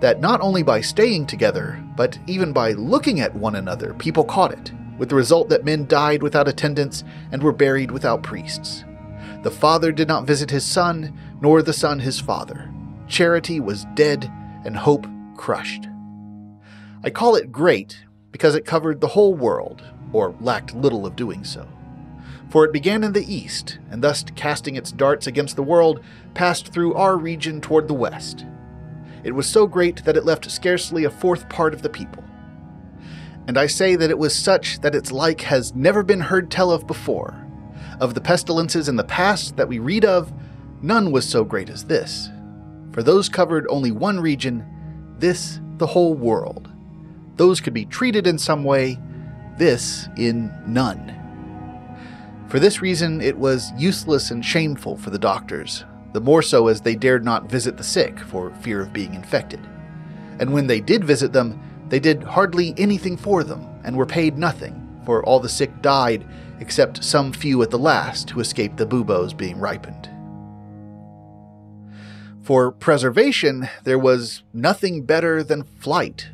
that 0.00 0.20
not 0.20 0.40
only 0.40 0.62
by 0.62 0.80
staying 0.80 1.26
together, 1.26 1.82
but 1.96 2.18
even 2.26 2.52
by 2.52 2.72
looking 2.72 3.20
at 3.20 3.34
one 3.34 3.56
another, 3.56 3.94
people 3.94 4.24
caught 4.24 4.52
it, 4.52 4.72
with 4.98 5.08
the 5.08 5.14
result 5.14 5.48
that 5.48 5.64
men 5.64 5.86
died 5.86 6.22
without 6.22 6.48
attendants 6.48 7.04
and 7.32 7.42
were 7.42 7.52
buried 7.52 7.90
without 7.90 8.22
priests. 8.22 8.84
The 9.42 9.50
father 9.50 9.90
did 9.92 10.08
not 10.08 10.26
visit 10.26 10.50
his 10.50 10.64
son, 10.64 11.18
nor 11.40 11.62
the 11.62 11.72
Son 11.72 11.98
his 11.98 12.20
Father. 12.20 12.70
Charity 13.08 13.58
was 13.60 13.86
dead 13.94 14.30
and 14.64 14.76
hope 14.76 15.06
crushed. 15.36 15.86
I 17.02 17.08
call 17.08 17.34
it 17.34 17.50
great 17.50 18.04
because 18.32 18.54
it 18.54 18.66
covered 18.66 19.00
the 19.00 19.08
whole 19.08 19.34
world, 19.34 19.82
or 20.12 20.34
lacked 20.40 20.74
little 20.74 21.06
of 21.06 21.16
doing 21.16 21.44
so. 21.44 21.66
For 22.50 22.64
it 22.64 22.72
began 22.72 23.04
in 23.04 23.12
the 23.12 23.32
east, 23.32 23.78
and 23.90 24.02
thus 24.02 24.24
casting 24.34 24.74
its 24.74 24.90
darts 24.90 25.28
against 25.28 25.54
the 25.54 25.62
world, 25.62 26.00
passed 26.34 26.68
through 26.68 26.94
our 26.94 27.16
region 27.16 27.60
toward 27.60 27.86
the 27.86 27.94
west. 27.94 28.44
It 29.22 29.32
was 29.32 29.46
so 29.46 29.68
great 29.68 30.04
that 30.04 30.16
it 30.16 30.24
left 30.24 30.50
scarcely 30.50 31.04
a 31.04 31.10
fourth 31.10 31.48
part 31.48 31.72
of 31.72 31.82
the 31.82 31.88
people. 31.88 32.24
And 33.46 33.56
I 33.56 33.66
say 33.66 33.94
that 33.94 34.10
it 34.10 34.18
was 34.18 34.34
such 34.34 34.80
that 34.80 34.96
its 34.96 35.12
like 35.12 35.42
has 35.42 35.74
never 35.76 36.02
been 36.02 36.20
heard 36.20 36.50
tell 36.50 36.72
of 36.72 36.88
before. 36.88 37.46
Of 38.00 38.14
the 38.14 38.20
pestilences 38.20 38.88
in 38.88 38.96
the 38.96 39.04
past 39.04 39.56
that 39.56 39.68
we 39.68 39.78
read 39.78 40.04
of, 40.04 40.32
none 40.82 41.12
was 41.12 41.28
so 41.28 41.44
great 41.44 41.70
as 41.70 41.84
this. 41.84 42.30
For 42.90 43.02
those 43.04 43.28
covered 43.28 43.66
only 43.68 43.92
one 43.92 44.18
region, 44.18 44.66
this 45.18 45.60
the 45.76 45.86
whole 45.86 46.14
world. 46.14 46.68
Those 47.36 47.60
could 47.60 47.74
be 47.74 47.84
treated 47.84 48.26
in 48.26 48.38
some 48.38 48.64
way, 48.64 48.98
this 49.56 50.08
in 50.16 50.52
none. 50.66 51.19
For 52.50 52.58
this 52.58 52.82
reason, 52.82 53.20
it 53.20 53.38
was 53.38 53.72
useless 53.78 54.32
and 54.32 54.44
shameful 54.44 54.96
for 54.96 55.10
the 55.10 55.18
doctors, 55.20 55.84
the 56.12 56.20
more 56.20 56.42
so 56.42 56.66
as 56.66 56.80
they 56.80 56.96
dared 56.96 57.24
not 57.24 57.48
visit 57.48 57.76
the 57.76 57.84
sick 57.84 58.18
for 58.18 58.50
fear 58.56 58.80
of 58.80 58.92
being 58.92 59.14
infected. 59.14 59.60
And 60.40 60.52
when 60.52 60.66
they 60.66 60.80
did 60.80 61.04
visit 61.04 61.32
them, 61.32 61.62
they 61.90 62.00
did 62.00 62.24
hardly 62.24 62.74
anything 62.76 63.16
for 63.16 63.44
them, 63.44 63.68
and 63.84 63.96
were 63.96 64.04
paid 64.04 64.36
nothing, 64.36 65.00
for 65.06 65.24
all 65.24 65.38
the 65.38 65.48
sick 65.48 65.70
died, 65.80 66.26
except 66.58 67.04
some 67.04 67.32
few 67.32 67.62
at 67.62 67.70
the 67.70 67.78
last 67.78 68.30
who 68.30 68.40
escaped 68.40 68.78
the 68.78 68.86
buboes 68.86 69.32
being 69.32 69.60
ripened. 69.60 70.10
For 72.42 72.72
preservation, 72.72 73.68
there 73.84 73.98
was 73.98 74.42
nothing 74.52 75.04
better 75.04 75.44
than 75.44 75.62
flight. 75.62 76.30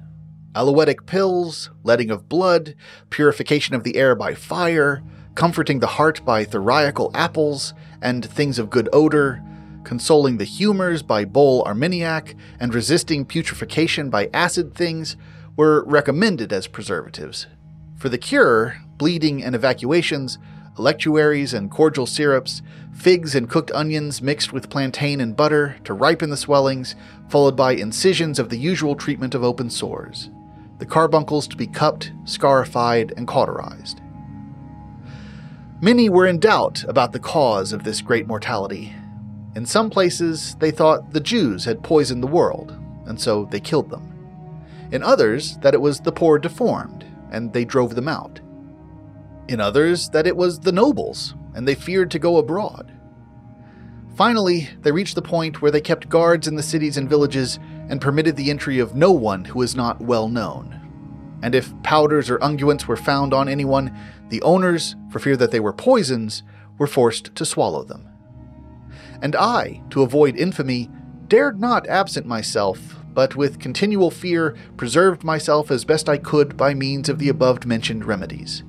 Aloetic 0.55 1.05
pills, 1.05 1.69
letting 1.83 2.11
of 2.11 2.27
blood, 2.27 2.75
purification 3.11 3.75
of 3.75 3.85
the 3.85 3.97
air 3.97 4.15
by 4.15 4.35
fire, 4.35 5.03
comforting 5.37 5.79
the 5.79 5.87
heart 5.87 6.25
by 6.25 6.45
theriacal 6.45 7.11
apples 7.15 7.75
and 8.03 8.25
things 8.25 8.59
of 8.59 8.71
good 8.71 8.89
odor, 8.93 9.43
consoling 9.85 10.39
the 10.39 10.45
humors 10.45 11.03
by 11.03 11.25
bole 11.25 11.63
armeniac, 11.65 12.35
and 12.59 12.75
resisting 12.75 13.25
putrefaction 13.25 14.11
by 14.11 14.29
acid 14.35 14.75
things 14.75 15.15
were 15.55 15.85
recommended 15.85 16.53
as 16.53 16.67
preservatives. 16.67 17.47
For 17.97 18.09
the 18.09 18.19
cure, 18.19 18.79
bleeding 18.97 19.45
and 19.45 19.55
evacuations, 19.55 20.39
electuaries 20.79 21.55
and 21.55 21.71
cordial 21.71 22.07
syrups, 22.07 22.63
figs 22.93 23.35
and 23.35 23.49
cooked 23.49 23.71
onions 23.73 24.21
mixed 24.23 24.53
with 24.53 24.71
plantain 24.71 25.21
and 25.21 25.37
butter 25.37 25.77
to 25.85 25.95
ripen 25.95 26.31
the 26.31 26.37
swellings, 26.37 26.97
followed 27.29 27.57
by 27.57 27.73
incisions 27.73 28.39
of 28.39 28.49
the 28.49 28.59
usual 28.59 28.95
treatment 28.95 29.35
of 29.35 29.45
open 29.45 29.69
sores. 29.69 30.31
The 30.79 30.87
carbuncles 30.87 31.47
to 31.49 31.57
be 31.57 31.67
cupped, 31.67 32.13
scarified, 32.25 33.13
and 33.17 33.27
cauterized. 33.27 34.01
Many 35.81 36.09
were 36.09 36.27
in 36.27 36.39
doubt 36.39 36.85
about 36.89 37.13
the 37.13 37.19
cause 37.19 37.73
of 37.73 37.85
this 37.85 38.01
great 38.01 38.27
mortality. 38.27 38.95
In 39.55 39.67
some 39.67 39.91
places, 39.91 40.55
they 40.59 40.71
thought 40.71 41.13
the 41.13 41.21
Jews 41.21 41.67
had 41.67 41.83
poisoned 41.83 42.23
the 42.23 42.29
world, 42.29 42.75
and 43.05 43.21
so 43.21 43.45
they 43.51 43.61
killed 43.61 43.91
them. 43.91 44.11
In 44.91 45.03
others, 45.03 45.59
that 45.59 45.75
it 45.75 45.81
was 45.81 46.01
the 46.01 46.13
poor 46.13 46.39
deformed, 46.39 47.05
and 47.31 47.53
they 47.53 47.67
drove 47.67 47.95
them 47.95 48.09
out. 48.09 48.41
In 49.49 49.61
others, 49.61 50.09
that 50.11 50.27
it 50.27 50.35
was 50.35 50.61
the 50.61 50.73
nobles, 50.73 51.35
and 51.55 51.69
they 51.69 51.75
feared 51.75 52.11
to 52.13 52.19
go 52.19 52.39
abroad. 52.39 52.91
Finally, 54.15 54.71
they 54.81 54.93
reached 54.93 55.15
the 55.15 55.21
point 55.21 55.61
where 55.61 55.71
they 55.71 55.83
kept 55.83 56.09
guards 56.09 56.49
in 56.49 56.55
the 56.55 56.63
cities 56.63 56.97
and 56.97 57.07
villages 57.07 57.59
and 57.91 58.01
permitted 58.01 58.35
the 58.37 58.49
entry 58.49 58.79
of 58.79 58.95
no 58.95 59.13
one 59.13 59.45
who 59.45 59.59
was 59.59 59.77
not 59.77 60.01
well 60.01 60.27
known. 60.27 60.86
And 61.43 61.55
if 61.55 61.73
powders 61.83 62.31
or 62.31 62.39
unguents 62.39 62.87
were 62.87 62.97
found 62.97 63.35
on 63.35 63.49
anyone, 63.49 63.97
the 64.29 64.43
owners, 64.43 64.97
for 65.11 65.19
fear 65.19 65.37
that 65.37 65.51
they 65.51 65.61
were 65.61 65.73
poisons, 65.73 66.43
were 66.79 66.87
forced 66.87 67.35
to 67.35 67.45
swallow 67.45 67.85
them. 67.85 68.09
And 69.23 69.37
I, 69.37 69.83
to 69.91 70.03
avoid 70.03 70.37
infamy, 70.37 70.91
dared 71.29 71.61
not 71.61 71.87
absent 71.89 72.27
myself, 72.27 72.97
but 73.13 73.35
with 73.35 73.59
continual 73.59 74.11
fear 74.11 74.55
preserved 74.77 75.25
myself 75.25 75.71
as 75.71 75.85
best 75.85 76.09
I 76.09 76.19
could 76.19 76.57
by 76.57 76.75
means 76.75 77.09
of 77.09 77.19
the 77.19 77.31
above 77.31 77.65
mentioned 77.65 78.05
remedies. 78.05 78.63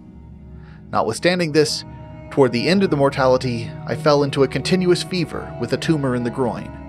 Notwithstanding 0.91 1.51
this, 1.51 1.83
toward 2.31 2.53
the 2.53 2.67
end 2.67 2.83
of 2.83 2.89
the 2.89 2.95
mortality, 2.95 3.69
I 3.85 3.95
fell 3.95 4.23
into 4.23 4.43
a 4.43 4.47
continuous 4.47 5.03
fever 5.03 5.53
with 5.59 5.73
a 5.73 5.77
tumor 5.77 6.15
in 6.15 6.23
the 6.23 6.29
groin. 6.29 6.86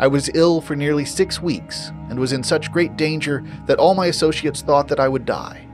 I 0.00 0.06
was 0.06 0.30
ill 0.32 0.62
for 0.62 0.74
nearly 0.74 1.04
six 1.04 1.42
weeks 1.42 1.92
and 2.08 2.18
was 2.18 2.32
in 2.32 2.42
such 2.42 2.72
great 2.72 2.96
danger 2.96 3.44
that 3.66 3.78
all 3.78 3.94
my 3.94 4.06
associates 4.06 4.62
thought 4.62 4.88
that 4.88 4.98
I 4.98 5.08
would 5.08 5.26
die. 5.26 5.68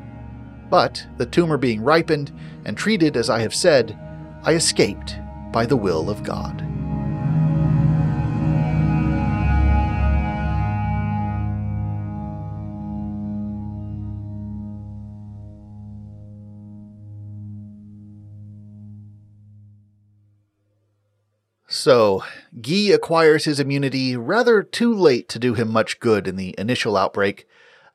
But, 0.68 1.06
the 1.16 1.26
tumor 1.26 1.56
being 1.56 1.80
ripened 1.80 2.32
and 2.64 2.76
treated 2.76 3.16
as 3.16 3.30
I 3.30 3.38
have 3.38 3.54
said, 3.54 3.96
I 4.42 4.54
escaped 4.54 5.16
by 5.52 5.64
the 5.64 5.76
will 5.76 6.10
of 6.10 6.24
God. 6.24 6.64
So, 21.86 22.24
Guy 22.60 22.90
acquires 22.92 23.44
his 23.44 23.60
immunity 23.60 24.16
rather 24.16 24.64
too 24.64 24.92
late 24.92 25.28
to 25.28 25.38
do 25.38 25.54
him 25.54 25.70
much 25.70 26.00
good 26.00 26.26
in 26.26 26.34
the 26.34 26.52
initial 26.58 26.96
outbreak, 26.96 27.46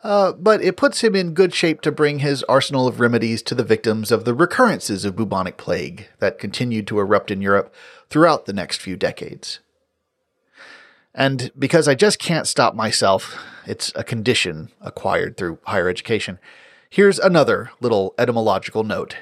uh, 0.01 0.31
but 0.31 0.61
it 0.61 0.77
puts 0.77 1.03
him 1.03 1.13
in 1.13 1.33
good 1.33 1.53
shape 1.53 1.81
to 1.81 1.91
bring 1.91 2.19
his 2.19 2.41
arsenal 2.43 2.87
of 2.87 3.01
remedies 3.01 3.41
to 3.41 3.53
the 3.53 3.65
victims 3.65 4.09
of 4.09 4.23
the 4.23 4.33
recurrences 4.33 5.03
of 5.03 5.17
bubonic 5.17 5.57
plague 5.57 6.07
that 6.19 6.39
continued 6.39 6.87
to 6.87 7.01
erupt 7.01 7.31
in 7.31 7.41
Europe 7.41 7.75
throughout 8.09 8.45
the 8.45 8.53
next 8.53 8.79
few 8.79 8.95
decades. 8.95 9.59
And 11.13 11.51
because 11.59 11.89
I 11.89 11.93
just 11.93 12.17
can't 12.17 12.47
stop 12.47 12.73
myself, 12.73 13.37
it's 13.67 13.91
a 13.93 14.05
condition 14.05 14.69
acquired 14.79 15.35
through 15.35 15.59
higher 15.65 15.89
education, 15.89 16.39
here's 16.89 17.19
another 17.19 17.71
little 17.81 18.15
etymological 18.17 18.85
note. 18.85 19.17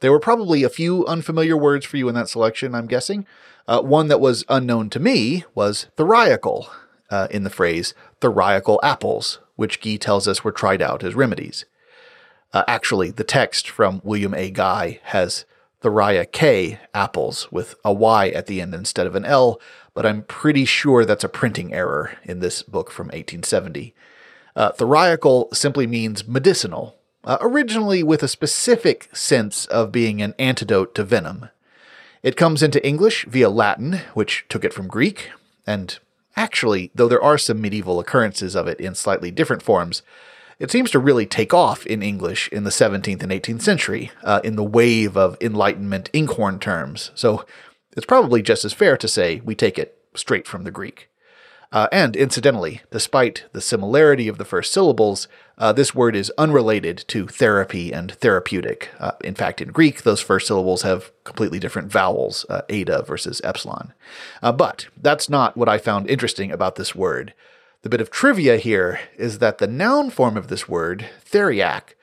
There 0.00 0.10
were 0.10 0.18
probably 0.18 0.62
a 0.62 0.70
few 0.70 1.04
unfamiliar 1.04 1.58
words 1.58 1.84
for 1.84 1.98
you 1.98 2.08
in 2.08 2.14
that 2.14 2.30
selection, 2.30 2.74
I'm 2.74 2.86
guessing. 2.86 3.26
Uh, 3.66 3.80
one 3.80 4.08
that 4.08 4.20
was 4.20 4.44
unknown 4.48 4.90
to 4.90 5.00
me 5.00 5.44
was 5.54 5.86
theriacal, 5.96 6.68
uh, 7.10 7.28
in 7.30 7.44
the 7.44 7.50
phrase 7.50 7.94
theriacal 8.20 8.78
apples, 8.82 9.38
which 9.56 9.80
Guy 9.80 9.96
tells 9.96 10.26
us 10.26 10.42
were 10.42 10.52
tried 10.52 10.82
out 10.82 11.04
as 11.04 11.14
remedies. 11.14 11.64
Uh, 12.52 12.64
actually, 12.68 13.10
the 13.10 13.24
text 13.24 13.68
from 13.68 14.00
William 14.04 14.34
A. 14.34 14.50
Guy 14.50 15.00
has 15.04 15.44
Theriaceae 15.82 16.78
apples 16.94 17.50
with 17.50 17.74
a 17.84 17.92
Y 17.92 18.28
at 18.28 18.46
the 18.46 18.60
end 18.60 18.74
instead 18.74 19.06
of 19.06 19.16
an 19.16 19.24
L, 19.24 19.60
but 19.94 20.06
I'm 20.06 20.22
pretty 20.22 20.64
sure 20.64 21.04
that's 21.04 21.24
a 21.24 21.28
printing 21.28 21.74
error 21.74 22.16
in 22.22 22.40
this 22.40 22.62
book 22.62 22.90
from 22.90 23.06
1870. 23.08 23.94
Uh, 24.54 24.70
theriacal 24.72 25.54
simply 25.54 25.86
means 25.86 26.28
medicinal, 26.28 26.96
uh, 27.24 27.38
originally 27.40 28.02
with 28.02 28.22
a 28.22 28.28
specific 28.28 29.08
sense 29.12 29.66
of 29.66 29.92
being 29.92 30.22
an 30.22 30.34
antidote 30.38 30.94
to 30.94 31.04
venom. 31.04 31.48
It 32.22 32.36
comes 32.36 32.62
into 32.62 32.84
English 32.86 33.26
via 33.26 33.50
Latin, 33.50 34.00
which 34.14 34.44
took 34.48 34.64
it 34.64 34.72
from 34.72 34.88
Greek, 34.88 35.30
and 35.66 35.98
Actually, 36.36 36.90
though 36.94 37.08
there 37.08 37.22
are 37.22 37.38
some 37.38 37.60
medieval 37.60 38.00
occurrences 38.00 38.56
of 38.56 38.66
it 38.66 38.80
in 38.80 38.94
slightly 38.94 39.30
different 39.30 39.62
forms, 39.62 40.02
it 40.58 40.70
seems 40.70 40.90
to 40.90 40.98
really 40.98 41.26
take 41.26 41.52
off 41.52 41.84
in 41.86 42.02
English 42.02 42.48
in 42.48 42.64
the 42.64 42.70
17th 42.70 43.22
and 43.22 43.32
18th 43.32 43.62
century, 43.62 44.10
uh, 44.22 44.40
in 44.44 44.56
the 44.56 44.64
wave 44.64 45.16
of 45.16 45.36
Enlightenment 45.40 46.08
inkhorn 46.12 46.58
terms. 46.58 47.10
So 47.14 47.44
it's 47.96 48.06
probably 48.06 48.42
just 48.42 48.64
as 48.64 48.72
fair 48.72 48.96
to 48.96 49.08
say 49.08 49.40
we 49.44 49.54
take 49.54 49.78
it 49.78 49.98
straight 50.14 50.46
from 50.46 50.64
the 50.64 50.70
Greek. 50.70 51.08
Uh, 51.70 51.88
and 51.90 52.16
incidentally, 52.16 52.82
despite 52.90 53.44
the 53.52 53.60
similarity 53.60 54.28
of 54.28 54.38
the 54.38 54.44
first 54.44 54.72
syllables, 54.72 55.26
uh, 55.58 55.72
this 55.72 55.94
word 55.94 56.16
is 56.16 56.32
unrelated 56.38 57.04
to 57.08 57.26
therapy 57.26 57.92
and 57.92 58.12
therapeutic. 58.12 58.90
Uh, 58.98 59.12
in 59.22 59.34
fact, 59.34 59.60
in 59.60 59.68
Greek, 59.68 60.02
those 60.02 60.20
first 60.20 60.46
syllables 60.46 60.82
have 60.82 61.12
completely 61.24 61.58
different 61.58 61.92
vowels, 61.92 62.46
uh, 62.48 62.62
eta 62.68 63.02
versus 63.06 63.40
epsilon. 63.44 63.92
Uh, 64.42 64.52
but 64.52 64.86
that's 64.96 65.28
not 65.28 65.56
what 65.56 65.68
I 65.68 65.78
found 65.78 66.08
interesting 66.08 66.50
about 66.50 66.76
this 66.76 66.94
word. 66.94 67.34
The 67.82 67.88
bit 67.88 68.00
of 68.00 68.10
trivia 68.10 68.56
here 68.58 69.00
is 69.16 69.38
that 69.38 69.58
the 69.58 69.66
noun 69.66 70.10
form 70.10 70.36
of 70.36 70.48
this 70.48 70.68
word, 70.68 71.06
theriac, 71.24 71.94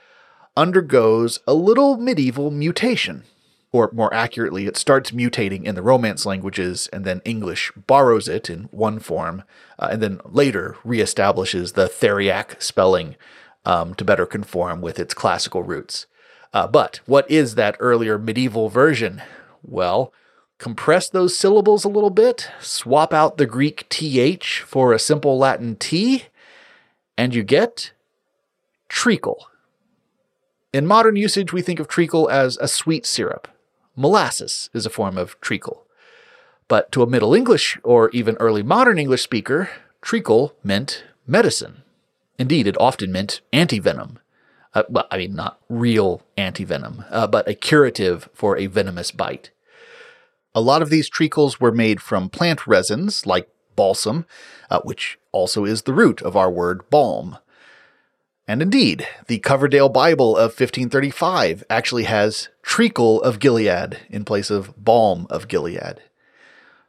undergoes 0.56 1.40
a 1.48 1.54
little 1.54 1.98
medieval 1.98 2.52
mutation 2.52 3.24
or 3.72 3.90
more 3.94 4.14
accurately, 4.14 4.66
it 4.66 4.78
starts 4.78 5.12
mutating 5.12 5.64
in 5.64 5.76
the 5.76 5.82
Romance 5.84 6.26
languages, 6.26 6.90
and 6.92 7.06
then 7.06 7.22
English 7.24 7.72
borrows 7.76 8.28
it 8.28 8.50
in 8.50 8.64
one 8.72 9.00
form, 9.00 9.44
uh, 9.78 9.90
and 9.92 10.02
then 10.02 10.20
later 10.26 10.76
reestablishes 10.84 11.74
the 11.74 11.88
Theriac 11.88 12.62
spelling 12.62 13.16
um, 13.65 13.93
to 13.95 14.06
better 14.06 14.26
conform 14.26 14.82
with 14.82 15.00
its 15.00 15.13
classical 15.13 15.63
roots. 15.63 16.08
Uh, 16.54 16.67
but 16.67 17.00
what 17.06 17.30
is 17.30 17.56
that 17.56 17.78
earlier 17.80 18.17
medieval 18.17 18.69
version? 18.69 19.22
Well, 19.63 20.12
compress 20.58 21.10
those 21.10 21.38
syllables 21.38 21.84
a 21.84 21.89
little 21.89 22.10
bit, 22.10 22.50
swap 22.60 23.13
out 23.13 23.38
the 23.38 23.45
Greek 23.45 23.88
th 23.89 24.63
for 24.65 24.93
a 24.93 25.00
simple 25.00 25.38
Latin 25.38 25.76
t, 25.76 26.26
and 27.17 27.36
you 27.36 27.43
get 27.43 27.91
treacle. 28.88 29.48
In 30.72 30.86
modern 30.88 31.15
usage, 31.15 31.52
we 31.52 31.62
think 31.62 31.80
of 31.80 31.88
treacle 31.88 32.30
as 32.30 32.58
a 32.58 32.67
sweet 32.67 33.06
syrup. 33.06 33.48
Molasses 33.95 34.69
is 34.74 34.86
a 34.86 34.89
form 34.89 35.17
of 35.17 35.39
treacle. 35.41 35.86
But 36.67 36.91
to 36.91 37.02
a 37.02 37.08
Middle 37.08 37.34
English 37.34 37.80
or 37.84 38.10
even 38.12 38.36
early 38.39 38.63
modern 38.63 39.00
English 39.00 39.24
speaker, 39.24 39.69
treacle 40.02 40.54
meant 40.63 41.04
medicine. 41.26 41.79
Indeed, 42.39 42.67
it 42.67 42.80
often 42.80 43.12
meant 43.12 43.41
antivenom. 43.52 44.15
Uh, 44.73 44.84
well, 44.89 45.08
I 45.12 45.17
mean, 45.17 45.36
not 45.36 45.60
real 45.67 46.23
antivenom, 46.38 47.06
uh, 47.12 47.28
but 47.28 47.47
a 47.47 47.54
curative 47.54 48.30
for 48.34 48.58
a 48.58 48.67
venomous 48.67 49.12
bite. 49.12 49.52
A 50.56 50.62
lot 50.62 50.82
of 50.82 50.89
these 50.89 51.10
treacles 51.10 51.60
were 51.60 51.71
made 51.71 52.02
from 52.02 52.30
plant 52.30 52.65
resins 52.65 53.25
like 53.25 53.49
balsam, 53.75 54.25
uh, 54.69 54.80
which 54.84 55.19
also 55.32 55.65
is 55.65 55.82
the 55.82 55.93
root 55.93 56.21
of 56.21 56.36
our 56.36 56.49
word 56.49 56.89
balm. 56.89 57.38
And 58.47 58.62
indeed, 58.62 59.08
the 59.28 59.39
Coverdale 59.39 59.89
Bible 59.89 60.36
of 60.36 60.52
1535 60.52 61.63
actually 61.69 62.06
has 62.06 62.49
treacle 62.63 63.21
of 63.21 63.39
Gilead 63.39 63.99
in 64.10 64.25
place 64.25 64.49
of 64.49 64.73
balm 64.84 65.28
of 65.30 65.47
Gilead. 65.47 66.02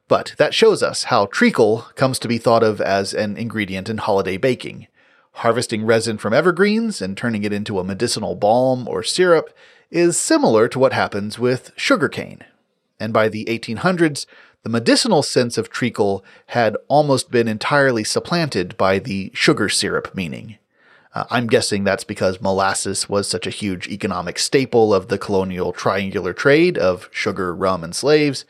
But 0.08 0.34
that 0.38 0.54
shows 0.54 0.82
us 0.82 1.04
how 1.04 1.26
treacle 1.26 1.86
comes 1.96 2.18
to 2.20 2.28
be 2.28 2.38
thought 2.38 2.62
of 2.62 2.80
as 2.80 3.12
an 3.12 3.36
ingredient 3.36 3.88
in 3.88 3.98
holiday 3.98 4.36
baking. 4.36 4.86
Harvesting 5.32 5.84
resin 5.84 6.18
from 6.18 6.34
evergreens 6.34 7.00
and 7.00 7.16
turning 7.16 7.44
it 7.44 7.52
into 7.52 7.78
a 7.78 7.84
medicinal 7.84 8.34
balm 8.34 8.86
or 8.88 9.02
syrup 9.02 9.56
is 9.90 10.18
similar 10.18 10.68
to 10.68 10.78
what 10.78 10.92
happens 10.92 11.38
with 11.38 11.72
sugarcane. 11.76 12.44
And 12.98 13.12
by 13.12 13.28
the 13.28 13.44
1800s, 13.46 14.26
the 14.62 14.68
medicinal 14.68 15.22
sense 15.22 15.56
of 15.56 15.70
treacle 15.70 16.24
had 16.48 16.76
almost 16.88 17.30
been 17.30 17.48
entirely 17.48 18.04
supplanted 18.04 18.76
by 18.76 18.98
the 18.98 19.30
sugar 19.32 19.68
syrup 19.68 20.14
meaning. 20.14 20.58
Uh, 21.14 21.24
I'm 21.30 21.46
guessing 21.46 21.82
that's 21.82 22.04
because 22.04 22.40
molasses 22.40 23.08
was 23.08 23.26
such 23.26 23.46
a 23.46 23.50
huge 23.50 23.88
economic 23.88 24.38
staple 24.38 24.94
of 24.94 25.08
the 25.08 25.18
colonial 25.18 25.72
triangular 25.72 26.32
trade 26.32 26.78
of 26.78 27.08
sugar, 27.10 27.54
rum, 27.54 27.82
and 27.82 27.96
slaves, 27.96 28.44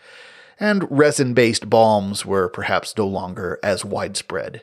and 0.59 0.87
resin 0.91 1.33
based 1.33 1.71
balms 1.71 2.27
were 2.27 2.49
perhaps 2.49 2.97
no 2.99 3.07
longer 3.07 3.59
as 3.63 3.85
widespread. 3.85 4.63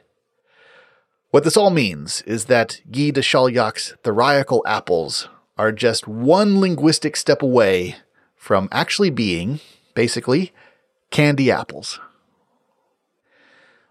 What 1.30 1.44
this 1.44 1.58
all 1.58 1.72
means 1.72 2.22
is 2.22 2.46
that 2.46 2.80
Guy 2.90 3.10
de 3.10 3.22
Chauliac's 3.22 3.94
Theriacal 4.02 4.62
apples 4.66 5.28
are 5.58 5.74
just 5.74 6.08
one 6.08 6.62
linguistic 6.62 7.18
step 7.18 7.42
away 7.42 7.98
from 8.36 8.70
actually 8.72 9.10
being, 9.10 9.60
basically, 9.94 10.54
candy 11.12 11.52
apples. 11.52 12.00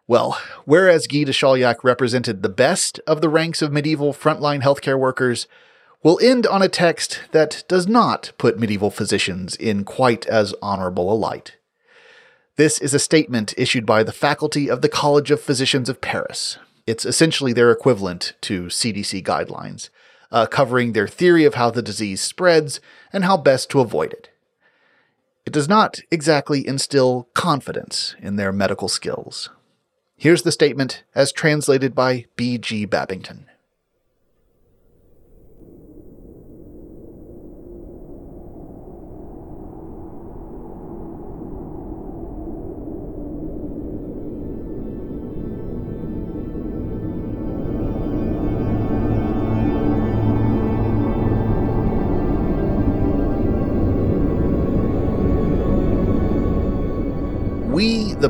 Well, 0.08 0.40
whereas 0.64 1.06
Guy 1.06 1.24
de 1.24 1.32
Chauliac 1.32 1.84
represented 1.84 2.42
the 2.42 2.48
best 2.48 3.00
of 3.06 3.20
the 3.20 3.28
ranks 3.28 3.60
of 3.60 3.70
medieval 3.70 4.14
frontline 4.14 4.62
healthcare 4.62 4.98
workers, 4.98 5.46
we'll 6.02 6.18
end 6.22 6.46
on 6.46 6.62
a 6.62 6.68
text 6.70 7.20
that 7.32 7.64
does 7.68 7.86
not 7.86 8.32
put 8.38 8.58
medieval 8.58 8.90
physicians 8.90 9.54
in 9.56 9.84
quite 9.84 10.24
as 10.26 10.54
honorable 10.62 11.12
a 11.12 11.14
light. 11.14 11.56
This 12.56 12.78
is 12.78 12.94
a 12.94 12.98
statement 12.98 13.52
issued 13.58 13.84
by 13.84 14.02
the 14.02 14.12
faculty 14.12 14.70
of 14.70 14.80
the 14.80 14.88
College 14.88 15.30
of 15.30 15.42
Physicians 15.42 15.90
of 15.90 16.00
Paris. 16.00 16.56
It's 16.86 17.04
essentially 17.04 17.52
their 17.52 17.70
equivalent 17.72 18.34
to 18.42 18.66
CDC 18.66 19.24
guidelines, 19.24 19.90
uh, 20.30 20.46
covering 20.46 20.92
their 20.92 21.08
theory 21.08 21.44
of 21.44 21.54
how 21.54 21.70
the 21.70 21.82
disease 21.82 22.20
spreads 22.20 22.80
and 23.12 23.24
how 23.24 23.36
best 23.36 23.70
to 23.70 23.80
avoid 23.80 24.12
it. 24.12 24.30
It 25.44 25.52
does 25.52 25.68
not 25.68 26.00
exactly 26.10 26.66
instill 26.66 27.28
confidence 27.34 28.14
in 28.20 28.36
their 28.36 28.52
medical 28.52 28.88
skills. 28.88 29.50
Here's 30.16 30.42
the 30.42 30.52
statement 30.52 31.04
as 31.14 31.30
translated 31.30 31.94
by 31.94 32.26
B.G. 32.36 32.86
Babington. 32.86 33.46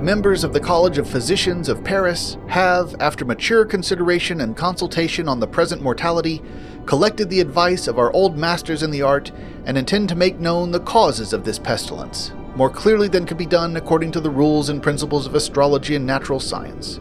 Members 0.06 0.44
of 0.44 0.52
the 0.52 0.60
College 0.60 0.98
of 0.98 1.10
Physicians 1.10 1.68
of 1.68 1.82
Paris 1.82 2.36
have, 2.46 2.94
after 3.00 3.24
mature 3.24 3.64
consideration 3.64 4.40
and 4.40 4.56
consultation 4.56 5.28
on 5.28 5.40
the 5.40 5.48
present 5.48 5.82
mortality, 5.82 6.40
collected 6.84 7.28
the 7.28 7.40
advice 7.40 7.88
of 7.88 7.98
our 7.98 8.12
old 8.12 8.38
masters 8.38 8.84
in 8.84 8.92
the 8.92 9.02
art 9.02 9.32
and 9.64 9.76
intend 9.76 10.08
to 10.08 10.14
make 10.14 10.38
known 10.38 10.70
the 10.70 10.78
causes 10.78 11.32
of 11.32 11.44
this 11.44 11.58
pestilence, 11.58 12.30
more 12.54 12.70
clearly 12.70 13.08
than 13.08 13.26
could 13.26 13.36
be 13.36 13.46
done 13.46 13.74
according 13.74 14.12
to 14.12 14.20
the 14.20 14.30
rules 14.30 14.68
and 14.68 14.80
principles 14.80 15.26
of 15.26 15.34
astrology 15.34 15.96
and 15.96 16.06
natural 16.06 16.38
science. 16.38 17.00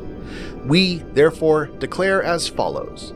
We, 0.63 1.03
therefore, 1.13 1.67
declare 1.67 2.23
as 2.23 2.47
follows 2.47 3.13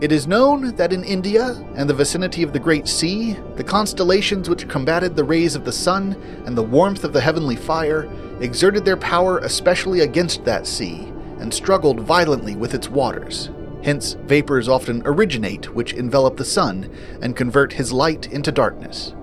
it 0.00 0.12
is 0.12 0.26
known 0.26 0.74
that 0.76 0.94
in 0.94 1.04
India 1.04 1.62
and 1.76 1.88
the 1.88 1.92
vicinity 1.92 2.42
of 2.42 2.54
the 2.54 2.58
Great 2.58 2.88
Sea, 2.88 3.36
the 3.56 3.62
constellations 3.62 4.48
which 4.48 4.66
combated 4.66 5.14
the 5.14 5.24
rays 5.24 5.54
of 5.54 5.66
the 5.66 5.72
sun 5.72 6.14
and 6.46 6.56
the 6.56 6.62
warmth 6.62 7.04
of 7.04 7.12
the 7.12 7.20
heavenly 7.20 7.54
fire 7.54 8.10
exerted 8.40 8.84
their 8.84 8.96
power 8.96 9.38
especially 9.38 10.00
against 10.00 10.44
that 10.44 10.66
sea, 10.66 11.12
and 11.38 11.52
struggled 11.52 12.00
violently 12.00 12.54
with 12.54 12.74
its 12.74 12.88
waters. 12.88 13.50
Hence, 13.82 14.12
vapors 14.24 14.68
often 14.68 15.02
originate 15.06 15.74
which 15.74 15.94
envelop 15.94 16.36
the 16.36 16.44
sun 16.44 16.90
and 17.22 17.36
convert 17.36 17.72
his 17.72 17.92
light 17.92 18.30
into 18.30 18.52
darkness. 18.52 19.14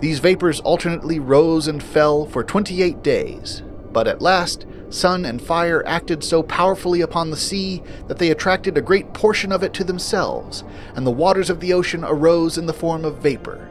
These 0.00 0.18
vapors 0.18 0.60
alternately 0.60 1.18
rose 1.18 1.68
and 1.68 1.82
fell 1.82 2.26
for 2.26 2.42
twenty 2.42 2.82
eight 2.82 3.02
days, 3.02 3.62
but 3.92 4.06
at 4.06 4.22
last 4.22 4.66
sun 4.88 5.24
and 5.24 5.42
fire 5.42 5.82
acted 5.86 6.22
so 6.22 6.42
powerfully 6.42 7.00
upon 7.00 7.30
the 7.30 7.36
sea 7.36 7.82
that 8.06 8.18
they 8.18 8.30
attracted 8.30 8.78
a 8.78 8.82
great 8.82 9.12
portion 9.12 9.52
of 9.52 9.62
it 9.62 9.74
to 9.74 9.84
themselves, 9.84 10.64
and 10.94 11.06
the 11.06 11.10
waters 11.10 11.50
of 11.50 11.60
the 11.60 11.72
ocean 11.72 12.04
arose 12.04 12.56
in 12.56 12.66
the 12.66 12.72
form 12.72 13.04
of 13.04 13.18
vapor. 13.18 13.68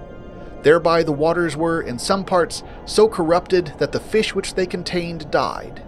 Thereby 0.65 1.03
the 1.03 1.11
waters 1.11 1.55
were, 1.55 1.79
in 1.79 1.99
some 1.99 2.25
parts, 2.25 2.63
so 2.85 3.07
corrupted 3.07 3.73
that 3.77 3.91
the 3.91 3.99
fish 3.99 4.33
which 4.33 4.55
they 4.55 4.65
contained 4.65 5.29
died. 5.29 5.83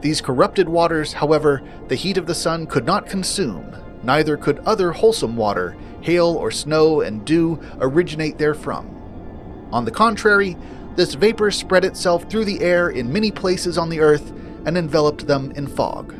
These 0.00 0.20
corrupted 0.20 0.68
waters, 0.68 1.12
however, 1.12 1.62
the 1.86 1.94
heat 1.94 2.18
of 2.18 2.26
the 2.26 2.34
sun 2.34 2.66
could 2.66 2.84
not 2.84 3.06
consume, 3.06 3.72
neither 4.02 4.36
could 4.36 4.58
other 4.66 4.90
wholesome 4.90 5.36
water, 5.36 5.76
hail 6.00 6.26
or 6.26 6.50
snow 6.50 7.02
and 7.02 7.24
dew, 7.24 7.60
originate 7.78 8.36
therefrom. 8.36 8.88
On 9.70 9.84
the 9.84 9.92
contrary, 9.92 10.56
this 10.96 11.14
vapor 11.14 11.52
spread 11.52 11.84
itself 11.84 12.28
through 12.28 12.46
the 12.46 12.62
air 12.62 12.90
in 12.90 13.12
many 13.12 13.30
places 13.30 13.78
on 13.78 13.90
the 13.90 14.00
earth 14.00 14.32
and 14.66 14.76
enveloped 14.76 15.28
them 15.28 15.52
in 15.52 15.68
fog. 15.68 16.16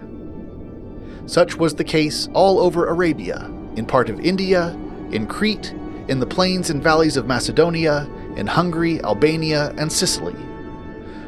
Such 1.27 1.57
was 1.57 1.75
the 1.75 1.83
case 1.83 2.29
all 2.35 2.61
over 2.61 2.87
Arabia, 2.87 3.51
in 3.75 3.85
part 3.85 4.09
of 4.09 4.21
India, 4.21 4.79
in 5.11 5.27
Crete, 5.27 5.75
in 6.09 6.21
the 6.21 6.27
plains 6.27 6.71
and 6.71 6.83
valleys 6.83 7.17
of 7.17 7.27
Macedonia, 7.27 8.09
in 8.37 8.47
Hungary, 8.47 9.03
Albania, 9.03 9.75
and 9.77 9.93
Sicily. 9.93 10.37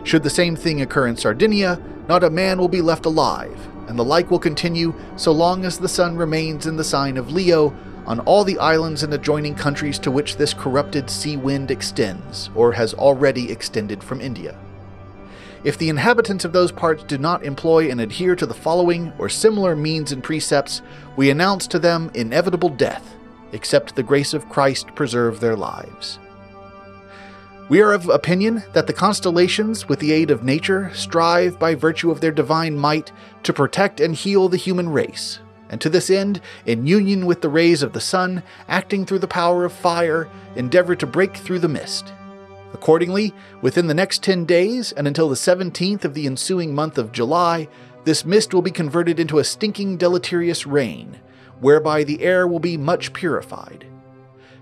Should 0.05 0.23
the 0.23 0.31
same 0.31 0.57
thing 0.57 0.81
occur 0.81 1.07
in 1.07 1.17
Sardinia, 1.17 1.81
not 2.09 2.25
a 2.25 2.31
man 2.31 2.59
will 2.59 2.69
be 2.69 2.83
left 2.83 3.07
alive, 3.07 3.57
and 3.89 3.99
the 3.99 4.05
like 4.05 4.31
will 4.31 4.39
continue 4.39 4.95
so 5.17 5.33
long 5.33 5.65
as 5.65 5.79
the 5.79 5.89
sun 5.89 6.17
remains 6.17 6.67
in 6.67 6.77
the 6.77 6.85
sign 6.85 7.17
of 7.17 7.33
Leo 7.33 7.75
on 8.07 8.21
all 8.21 8.43
the 8.43 8.59
islands 8.59 9.03
and 9.03 9.15
adjoining 9.15 9.55
countries 9.55 9.99
to 10.01 10.11
which 10.11 10.37
this 10.37 10.55
corrupted 10.55 11.09
sea 11.09 11.37
wind 11.37 11.71
extends, 11.71 12.51
or 12.55 12.73
has 12.73 12.95
already 12.95 13.51
extended 13.51 14.03
from 14.03 14.21
India. 14.21 14.59
If 15.65 15.79
the 15.79 15.89
inhabitants 15.89 16.45
of 16.45 16.53
those 16.53 16.73
parts 16.73 17.05
do 17.05 17.19
not 17.19 17.45
employ 17.45 17.89
and 17.89 18.01
adhere 18.01 18.35
to 18.35 18.47
the 18.47 18.55
following 18.55 19.13
or 19.19 19.29
similar 19.29 19.77
means 19.77 20.11
and 20.11 20.23
precepts, 20.23 20.83
we 21.15 21.31
announce 21.31 21.69
to 21.69 21.79
them 21.79 22.11
inevitable 22.15 22.71
death, 22.71 23.15
except 23.53 23.95
the 23.95 24.03
grace 24.03 24.35
of 24.35 24.49
Christ 24.49 24.95
preserve 24.95 25.41
their 25.41 25.57
lives. 25.57 26.19
We 27.69 27.81
are 27.81 27.93
of 27.93 28.09
opinion 28.09 28.63
that 28.73 28.87
the 28.87 28.93
constellations, 28.93 29.89
with 29.89 30.01
the 30.01 30.13
aid 30.13 30.31
of 30.31 30.43
nature, 30.43 30.91
strive 30.95 31.59
by 31.59 31.75
virtue 31.75 32.11
of 32.11 32.21
their 32.21 32.33
divine 32.33 32.77
might 32.77 33.13
to 33.45 33.53
protect 33.53 34.01
and 34.01 34.15
heal 34.15 34.49
the 34.49 34.57
human 34.57 34.89
race, 34.89 35.39
and 35.71 35.81
to 35.81 35.89
this 35.89 36.11
end, 36.11 36.41
in 36.67 36.87
union 36.87 37.25
with 37.25 37.41
the 37.41 37.49
rays 37.49 37.83
of 37.83 37.93
the 37.93 38.01
sun, 38.01 38.43
acting 38.69 39.07
through 39.07 39.21
the 39.21 39.29
power 39.29 39.65
of 39.65 39.73
fire, 39.73 40.29
endeavor 40.57 40.95
to 40.97 41.07
break 41.07 41.37
through 41.37 41.61
the 41.61 41.69
mist 41.69 42.13
Accordingly, 42.73 43.35
within 43.61 43.87
the 43.87 43.95
next 43.95 44.23
10 44.23 44.45
days 44.45 44.93
and 44.93 45.07
until 45.07 45.29
the 45.29 45.35
17th 45.35 46.05
of 46.05 46.15
the 46.15 46.27
ensuing 46.27 46.75
month 46.75 46.99
of 46.99 47.13
July, 47.13 47.69
this 48.05 48.25
mist 48.25 48.53
will 48.53 48.63
be 48.63 48.71
converted 48.71 49.21
into 49.21 49.39
a 49.39 49.45
stinking 49.45 49.99
deleterious 49.99 50.67
rain, 50.67 51.21
whereby 51.63 52.05
the 52.05 52.23
air 52.23 52.47
will 52.47 52.59
be 52.59 52.77
much 52.77 53.13
purified. 53.13 53.87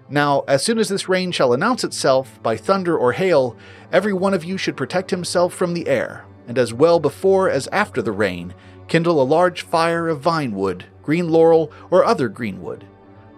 Now, 0.08 0.44
as 0.46 0.62
soon 0.62 0.78
as 0.78 0.88
this 0.88 1.08
rain 1.08 1.32
shall 1.32 1.52
announce 1.52 1.82
itself 1.82 2.40
by 2.42 2.56
thunder 2.56 2.96
or 2.96 3.12
hail, 3.12 3.56
every 3.90 4.12
one 4.12 4.34
of 4.34 4.44
you 4.44 4.58
should 4.58 4.76
protect 4.76 5.10
himself 5.10 5.54
from 5.54 5.72
the 5.72 5.88
air, 5.88 6.24
and 6.46 6.58
as 6.58 6.74
well 6.74 7.00
before 7.00 7.48
as 7.48 7.68
after 7.68 8.02
the 8.02 8.12
rain, 8.12 8.54
kindle 8.86 9.22
a 9.22 9.24
large 9.24 9.62
fire 9.62 10.08
of 10.08 10.20
vine 10.20 10.52
wood, 10.52 10.84
green 11.02 11.28
laurel, 11.28 11.72
or 11.90 12.04
other 12.04 12.28
green 12.28 12.60
wood. 12.60 12.84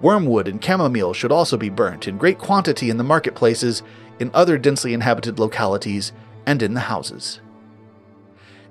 Wormwood 0.01 0.49
and 0.49 0.65
chamomile 0.65 1.13
should 1.13 1.31
also 1.31 1.57
be 1.57 1.69
burnt 1.69 2.09
in 2.09 2.19
great 2.19 2.39
quantity 2.39 2.91
in 2.91 2.97
the 2.97 3.05
marketplaces, 3.05 3.83
in 4.19 4.31
other 4.35 4.59
densely 4.59 4.93
inhabited 4.93 5.39
localities, 5.39 6.13
and 6.47 6.63
in 6.63 6.75
the 6.75 6.81
houses. 6.81 7.41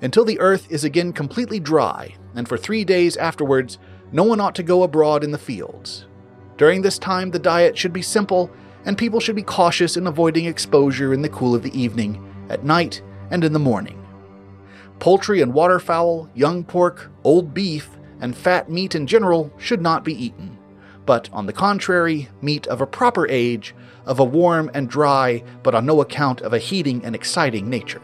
Until 0.02 0.26
the 0.26 0.40
earth 0.40 0.70
is 0.72 0.84
again 0.84 1.14
completely 1.14 1.60
dry, 1.60 2.16
and 2.36 2.50
for 2.50 2.58
three 2.58 2.84
days 2.84 3.16
afterwards, 3.16 3.78
no 4.12 4.24
one 4.24 4.40
ought 4.40 4.56
to 4.56 4.64
go 4.64 4.84
abroad 4.84 5.24
in 5.24 5.32
the 5.32 5.38
fields. 5.38 6.06
During 6.58 6.82
this 6.82 7.00
time, 7.00 7.32
the 7.32 7.40
diet 7.40 7.78
should 7.78 7.94
be 7.94 8.02
simple, 8.02 8.52
and 8.86 8.98
people 8.98 9.20
should 9.20 9.36
be 9.36 9.44
cautious 9.44 9.98
in 9.98 10.08
avoiding 10.08 10.46
exposure 10.46 11.14
in 11.14 11.22
the 11.22 11.30
cool 11.30 11.56
of 11.56 11.64
the 11.64 11.80
evening, 11.80 12.24
at 12.50 12.64
night, 12.64 13.02
and 13.30 13.44
in 13.44 13.54
the 13.54 13.60
morning. 13.60 13.98
Poultry 15.00 15.42
and 15.42 15.54
waterfowl, 15.54 16.30
young 16.36 16.64
pork, 16.64 17.10
old 17.24 17.54
beef, 17.54 17.90
and 18.20 18.36
fat 18.36 18.70
meat 18.70 18.94
in 18.94 19.08
general 19.08 19.52
should 19.58 19.82
not 19.82 20.04
be 20.04 20.14
eaten, 20.14 20.58
but 21.06 21.30
on 21.34 21.46
the 21.48 21.54
contrary, 21.54 22.30
meat 22.42 22.68
of 22.68 22.82
a 22.82 22.88
proper 22.88 23.28
age, 23.28 23.74
of 24.06 24.20
a 24.20 24.24
warm 24.24 24.70
and 24.74 24.90
dry, 24.90 25.44
but 25.64 25.74
on 25.74 25.86
no 25.86 26.02
account 26.02 26.42
of 26.42 26.54
a 26.54 26.60
heating 26.60 27.04
and 27.04 27.16
exciting 27.16 27.70
nature. 27.70 28.02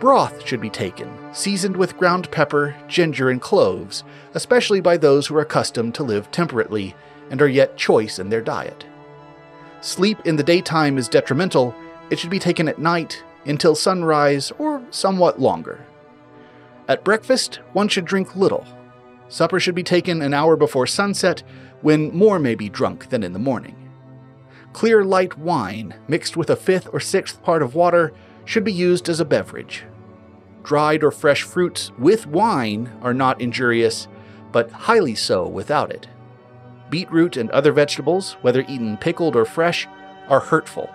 Broth 0.00 0.46
should 0.46 0.60
be 0.60 0.70
taken, 0.70 1.12
seasoned 1.32 1.76
with 1.76 1.96
ground 1.96 2.30
pepper, 2.30 2.76
ginger, 2.86 3.30
and 3.30 3.40
cloves, 3.40 4.04
especially 4.34 4.80
by 4.80 4.96
those 4.96 5.26
who 5.26 5.36
are 5.36 5.40
accustomed 5.40 5.94
to 5.96 6.04
live 6.04 6.30
temperately 6.30 6.94
and 7.30 7.42
are 7.42 7.48
yet 7.48 7.76
choice 7.76 8.20
in 8.20 8.28
their 8.28 8.40
diet. 8.40 8.86
Sleep 9.80 10.18
in 10.24 10.36
the 10.36 10.44
daytime 10.44 10.98
is 10.98 11.08
detrimental, 11.08 11.74
it 12.10 12.18
should 12.18 12.30
be 12.30 12.38
taken 12.38 12.68
at 12.68 12.78
night 12.78 13.22
until 13.44 13.74
sunrise 13.74 14.52
or 14.58 14.82
somewhat 14.90 15.40
longer. 15.40 15.84
At 16.86 17.04
breakfast, 17.04 17.56
one 17.72 17.88
should 17.88 18.04
drink 18.04 18.36
little. 18.36 18.66
Supper 19.28 19.58
should 19.58 19.74
be 19.74 19.82
taken 19.82 20.22
an 20.22 20.32
hour 20.32 20.56
before 20.56 20.86
sunset, 20.86 21.42
when 21.80 22.16
more 22.16 22.38
may 22.38 22.54
be 22.54 22.68
drunk 22.68 23.10
than 23.10 23.22
in 23.22 23.32
the 23.32 23.38
morning. 23.38 23.76
Clear 24.72 25.04
light 25.04 25.36
wine, 25.38 25.94
mixed 26.08 26.36
with 26.36 26.50
a 26.50 26.56
fifth 26.56 26.88
or 26.92 27.00
sixth 27.00 27.42
part 27.42 27.62
of 27.62 27.74
water, 27.74 28.12
should 28.48 28.64
be 28.64 28.72
used 28.72 29.10
as 29.10 29.20
a 29.20 29.26
beverage. 29.26 29.84
Dried 30.62 31.04
or 31.04 31.10
fresh 31.10 31.42
fruits 31.42 31.92
with 31.98 32.26
wine 32.26 32.90
are 33.02 33.12
not 33.12 33.42
injurious, 33.42 34.08
but 34.52 34.70
highly 34.70 35.14
so 35.14 35.46
without 35.46 35.90
it. 35.90 36.08
Beetroot 36.88 37.36
and 37.36 37.50
other 37.50 37.72
vegetables, 37.72 38.38
whether 38.40 38.62
eaten 38.62 38.96
pickled 38.96 39.36
or 39.36 39.44
fresh, 39.44 39.86
are 40.30 40.40
hurtful. 40.40 40.88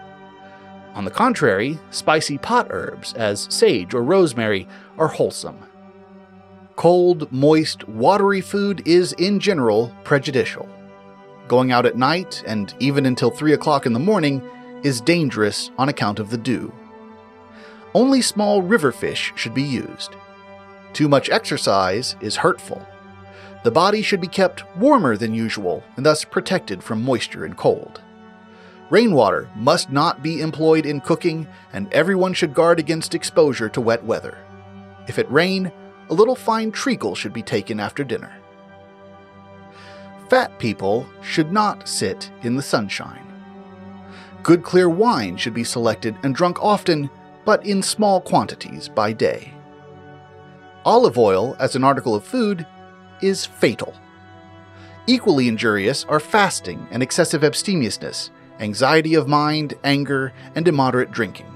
On 0.95 1.05
the 1.05 1.11
contrary, 1.11 1.77
spicy 1.91 2.39
pot 2.39 2.69
herbs, 2.71 3.13
as 3.13 3.47
sage 3.51 3.93
or 3.93 4.01
rosemary, 4.01 4.67
are 4.97 5.07
wholesome. 5.07 5.59
Cold, 6.75 7.31
moist, 7.31 7.87
watery 7.87 8.41
food 8.41 8.81
is, 8.87 9.13
in 9.13 9.39
general, 9.39 9.93
prejudicial. 10.03 10.67
Going 11.47 11.71
out 11.71 11.85
at 11.85 11.97
night, 11.97 12.43
and 12.47 12.73
even 12.79 13.05
until 13.05 13.29
3 13.29 13.53
o'clock 13.53 13.85
in 13.85 13.93
the 13.93 13.99
morning, 13.99 14.41
is 14.81 15.01
dangerous 15.01 15.69
on 15.77 15.87
account 15.87 16.17
of 16.17 16.31
the 16.31 16.37
dew. 16.37 16.73
Only 17.93 18.21
small 18.21 18.61
river 18.61 18.91
fish 18.91 19.31
should 19.35 19.53
be 19.53 19.63
used. 19.63 20.15
Too 20.93 21.07
much 21.07 21.29
exercise 21.29 22.15
is 22.21 22.37
hurtful. 22.37 22.85
The 23.63 23.71
body 23.71 24.01
should 24.01 24.21
be 24.21 24.27
kept 24.27 24.63
warmer 24.77 25.15
than 25.15 25.33
usual 25.33 25.83
and 25.95 26.05
thus 26.05 26.25
protected 26.25 26.83
from 26.83 27.03
moisture 27.03 27.45
and 27.45 27.55
cold. 27.55 28.01
Rainwater 28.89 29.49
must 29.55 29.91
not 29.91 30.21
be 30.21 30.41
employed 30.41 30.85
in 30.85 31.01
cooking, 31.01 31.47
and 31.71 31.91
everyone 31.91 32.33
should 32.33 32.53
guard 32.53 32.79
against 32.79 33.15
exposure 33.15 33.69
to 33.69 33.81
wet 33.81 34.03
weather. 34.03 34.37
If 35.07 35.17
it 35.17 35.31
rain, 35.31 35.71
a 36.09 36.13
little 36.13 36.35
fine 36.35 36.71
treacle 36.71 37.15
should 37.15 37.33
be 37.33 37.41
taken 37.41 37.79
after 37.79 38.03
dinner. 38.03 38.33
Fat 40.29 40.59
people 40.59 41.07
should 41.21 41.51
not 41.51 41.87
sit 41.87 42.29
in 42.43 42.55
the 42.55 42.61
sunshine. 42.61 43.25
Good 44.43 44.63
clear 44.63 44.89
wine 44.89 45.37
should 45.37 45.53
be 45.53 45.63
selected 45.63 46.15
and 46.23 46.35
drunk 46.35 46.61
often, 46.61 47.09
but 47.45 47.65
in 47.65 47.81
small 47.81 48.21
quantities 48.21 48.89
by 48.89 49.13
day. 49.13 49.53
Olive 50.85 51.17
oil 51.17 51.55
as 51.59 51.75
an 51.75 51.83
article 51.83 52.15
of 52.15 52.23
food 52.23 52.65
is 53.21 53.45
fatal. 53.45 53.93
Equally 55.07 55.47
injurious 55.47 56.05
are 56.05 56.19
fasting 56.19 56.87
and 56.91 57.03
excessive 57.03 57.43
abstemiousness, 57.43 58.31
anxiety 58.59 59.15
of 59.15 59.27
mind, 59.27 59.73
anger, 59.83 60.33
and 60.55 60.67
immoderate 60.67 61.11
drinking. 61.11 61.47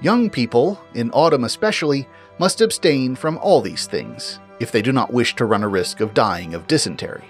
Young 0.00 0.28
people, 0.28 0.80
in 0.94 1.10
autumn 1.12 1.44
especially, 1.44 2.06
must 2.38 2.60
abstain 2.60 3.14
from 3.14 3.38
all 3.38 3.60
these 3.60 3.86
things 3.86 4.38
if 4.60 4.70
they 4.70 4.82
do 4.82 4.92
not 4.92 5.12
wish 5.12 5.34
to 5.36 5.44
run 5.44 5.62
a 5.62 5.68
risk 5.68 6.00
of 6.00 6.14
dying 6.14 6.54
of 6.54 6.66
dysentery. 6.66 7.24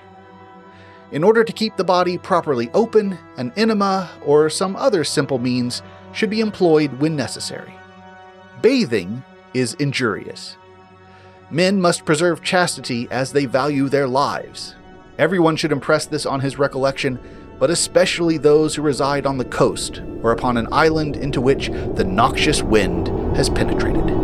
In 1.13 1.23
order 1.23 1.45
to 1.45 1.53
keep 1.53 1.77
the 1.77 1.85
body 1.85 2.19
properly 2.19 2.71
open, 2.75 3.19
an 3.37 3.53
enema 3.57 4.11
or 4.25 4.51
some 4.51 4.75
other 4.75 5.05
simple 5.05 5.39
means 5.39 5.83
should 6.15 6.31
be 6.31 6.41
employed 6.41 6.93
when 7.01 7.17
necessary. 7.17 7.75
Bathing 8.63 9.23
is 9.53 9.75
injurious. 9.75 10.57
Men 11.51 11.81
must 11.81 12.05
preserve 12.05 12.43
chastity 12.43 13.09
as 13.11 13.33
they 13.33 13.47
value 13.47 13.89
their 13.89 14.09
lives. 14.09 14.75
Everyone 15.19 15.57
should 15.57 15.73
impress 15.73 16.07
this 16.07 16.27
on 16.27 16.41
his 16.41 16.59
recollection 16.59 17.19
but 17.59 17.71
especially 17.71 18.37
those 18.37 18.75
who 18.75 18.83
reside 18.83 19.27
on 19.27 19.39
the 19.39 19.45
coast 19.45 20.03
or 20.23 20.33
upon 20.33 20.57
an 20.57 20.69
island 20.73 21.17
into 21.17 21.41
which 21.41 21.69
the 21.95 22.05
noxious 22.05 22.63
wind 22.63 23.09
has 23.37 23.49
penetrated. 23.49 24.24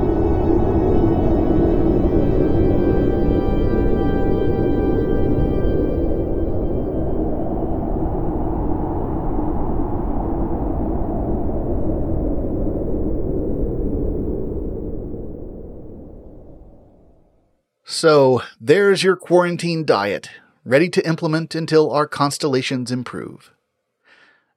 So, 18.00 18.40
there's 18.58 19.02
your 19.02 19.14
quarantine 19.14 19.84
diet 19.84 20.30
ready 20.64 20.88
to 20.88 21.06
implement 21.06 21.54
until 21.54 21.90
our 21.90 22.06
constellations 22.06 22.90
improve. 22.90 23.52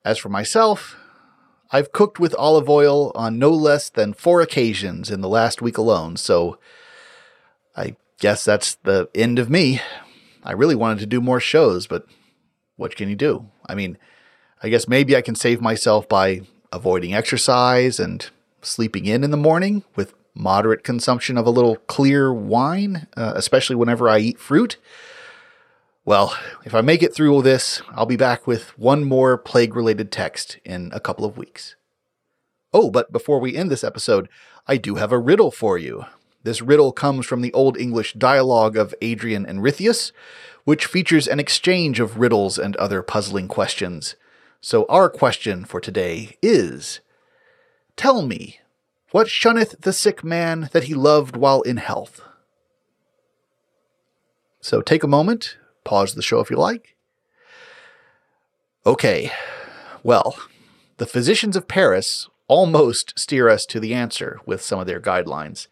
As 0.06 0.18
for 0.18 0.30
myself, 0.30 0.96
I've 1.70 1.92
cooked 1.92 2.22
with 2.22 2.34
olive 2.36 2.70
oil 2.70 3.12
on 3.16 3.38
no 3.38 3.50
less 3.50 3.90
than 3.90 4.14
four 4.14 4.40
occasions 4.40 5.12
in 5.12 5.20
the 5.20 5.28
last 5.28 5.62
week 5.62 5.78
alone, 5.78 6.16
so 6.16 6.58
I 7.76 7.98
guess 8.18 8.46
that's 8.46 8.76
the 8.76 9.10
end 9.14 9.40
of 9.40 9.50
me. 9.50 9.82
I 10.42 10.54
really 10.54 10.76
wanted 10.76 11.00
to 11.00 11.06
do 11.06 11.20
more 11.20 11.42
shows, 11.42 11.86
but 11.86 12.08
what 12.78 12.96
can 12.96 13.10
you 13.10 13.16
do? 13.18 13.50
I 13.68 13.76
mean, 13.76 13.98
I 14.64 14.70
guess 14.70 14.88
maybe 14.88 15.18
I 15.18 15.22
can 15.22 15.36
save 15.36 15.60
myself 15.60 16.08
by 16.08 16.44
avoiding 16.72 17.14
exercise 17.14 18.00
and 18.00 18.26
sleeping 18.62 19.06
in 19.06 19.22
in 19.22 19.32
the 19.32 19.36
morning 19.36 19.84
with 19.98 20.14
moderate 20.34 20.84
consumption 20.84 21.38
of 21.38 21.46
a 21.46 21.52
little 21.52 21.76
clear 21.76 22.34
wine, 22.34 23.08
uh, 23.16 23.34
especially 23.36 23.76
whenever 23.76 24.10
I 24.10 24.20
eat 24.20 24.40
fruit. 24.40 24.78
Well, 26.06 26.38
if 26.66 26.76
I 26.76 26.82
make 26.82 27.02
it 27.02 27.14
through 27.14 27.34
all 27.34 27.42
this, 27.42 27.82
I'll 27.92 28.06
be 28.06 28.18
back 28.18 28.46
with 28.46 28.78
one 28.78 29.04
more 29.06 29.38
plague 29.38 29.76
related 29.76 30.12
text 30.12 30.60
in 30.66 30.92
a 30.94 31.00
couple 31.00 31.24
of 31.24 31.38
weeks. 31.38 31.76
Oh, 32.74 32.90
but 32.90 33.12
before 33.12 33.40
we 33.40 33.56
end 33.56 33.72
this 33.72 33.84
episode, 33.84 34.28
I 34.68 34.78
do 34.78 34.96
have 34.96 35.12
a 35.12 35.20
riddle 35.20 35.52
for 35.52 35.78
you. 35.78 36.06
This 36.44 36.62
riddle 36.62 36.92
comes 36.92 37.26
from 37.26 37.42
the 37.42 37.54
Old 37.54 37.78
English 37.78 38.14
dialogue 38.14 38.76
of 38.76 38.94
Adrian 39.02 39.46
and 39.46 39.60
Ritheus, 39.60 40.12
which 40.66 40.86
features 40.86 41.28
an 41.28 41.40
exchange 41.40 42.00
of 42.00 42.20
riddles 42.20 42.58
and 42.58 42.76
other 42.76 43.02
puzzling 43.02 43.48
questions. 43.48 44.16
So, 44.60 44.86
our 44.90 45.10
question 45.10 45.66
for 45.66 45.80
today 45.80 46.38
is 46.42 47.00
Tell 47.96 48.22
me, 48.22 48.60
what 49.14 49.30
shunneth 49.30 49.80
the 49.82 49.94
sick 49.94 50.24
man 50.24 50.70
that 50.74 50.84
he 50.84 50.94
loved 50.94 51.38
while 51.38 51.62
in 51.62 51.78
health? 51.78 52.22
So, 54.60 54.82
take 54.82 55.04
a 55.04 55.08
moment, 55.08 55.58
Pause 55.84 56.16
the 56.16 56.22
show 56.22 56.40
if 56.40 56.50
you 56.50 56.58
like. 56.58 56.96
Okay, 58.86 59.32
well, 60.02 60.38
the 60.98 61.06
physicians 61.06 61.56
of 61.56 61.68
Paris 61.68 62.30
almost 62.48 63.18
steer 63.18 63.50
us 63.50 63.66
to 63.68 63.80
the 63.80 63.94
answer 63.94 64.40
with 64.46 64.62
some 64.62 64.80
of 64.80 64.88
their 64.88 65.00
guidelines. 65.00 65.68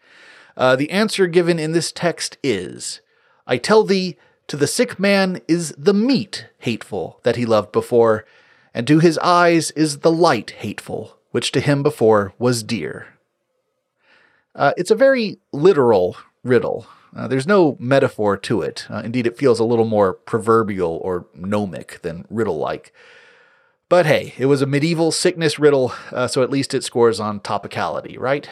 Uh, 0.56 0.76
the 0.76 0.90
answer 0.90 1.26
given 1.26 1.58
in 1.58 1.72
this 1.72 1.92
text 1.92 2.38
is 2.42 3.00
I 3.46 3.56
tell 3.56 3.84
thee, 3.84 4.16
to 4.48 4.56
the 4.56 4.66
sick 4.66 4.98
man 4.98 5.40
is 5.48 5.74
the 5.78 5.94
meat 5.94 6.46
hateful 6.58 7.20
that 7.22 7.36
he 7.36 7.46
loved 7.46 7.72
before, 7.72 8.26
and 8.74 8.86
to 8.86 8.98
his 8.98 9.18
eyes 9.18 9.70
is 9.72 9.98
the 9.98 10.12
light 10.12 10.50
hateful, 10.50 11.16
which 11.30 11.52
to 11.52 11.60
him 11.60 11.82
before 11.82 12.34
was 12.38 12.62
dear. 12.62 13.08
Uh, 14.54 14.72
it's 14.76 14.90
a 14.90 14.94
very 14.94 15.38
literal 15.52 16.16
riddle, 16.44 16.86
Uh, 17.14 17.28
there's 17.28 17.46
no 17.46 17.76
metaphor 17.78 18.36
to 18.38 18.62
it. 18.62 18.86
Uh, 18.88 19.02
indeed, 19.04 19.26
it 19.26 19.36
feels 19.36 19.60
a 19.60 19.64
little 19.64 19.84
more 19.84 20.14
proverbial 20.14 20.98
or 21.02 21.26
gnomic 21.34 22.00
than 22.02 22.24
riddle 22.30 22.56
like. 22.56 22.92
But 23.88 24.06
hey, 24.06 24.32
it 24.38 24.46
was 24.46 24.62
a 24.62 24.66
medieval 24.66 25.12
sickness 25.12 25.58
riddle, 25.58 25.92
uh, 26.10 26.26
so 26.26 26.42
at 26.42 26.50
least 26.50 26.72
it 26.72 26.84
scores 26.84 27.20
on 27.20 27.40
topicality, 27.40 28.18
right? 28.18 28.48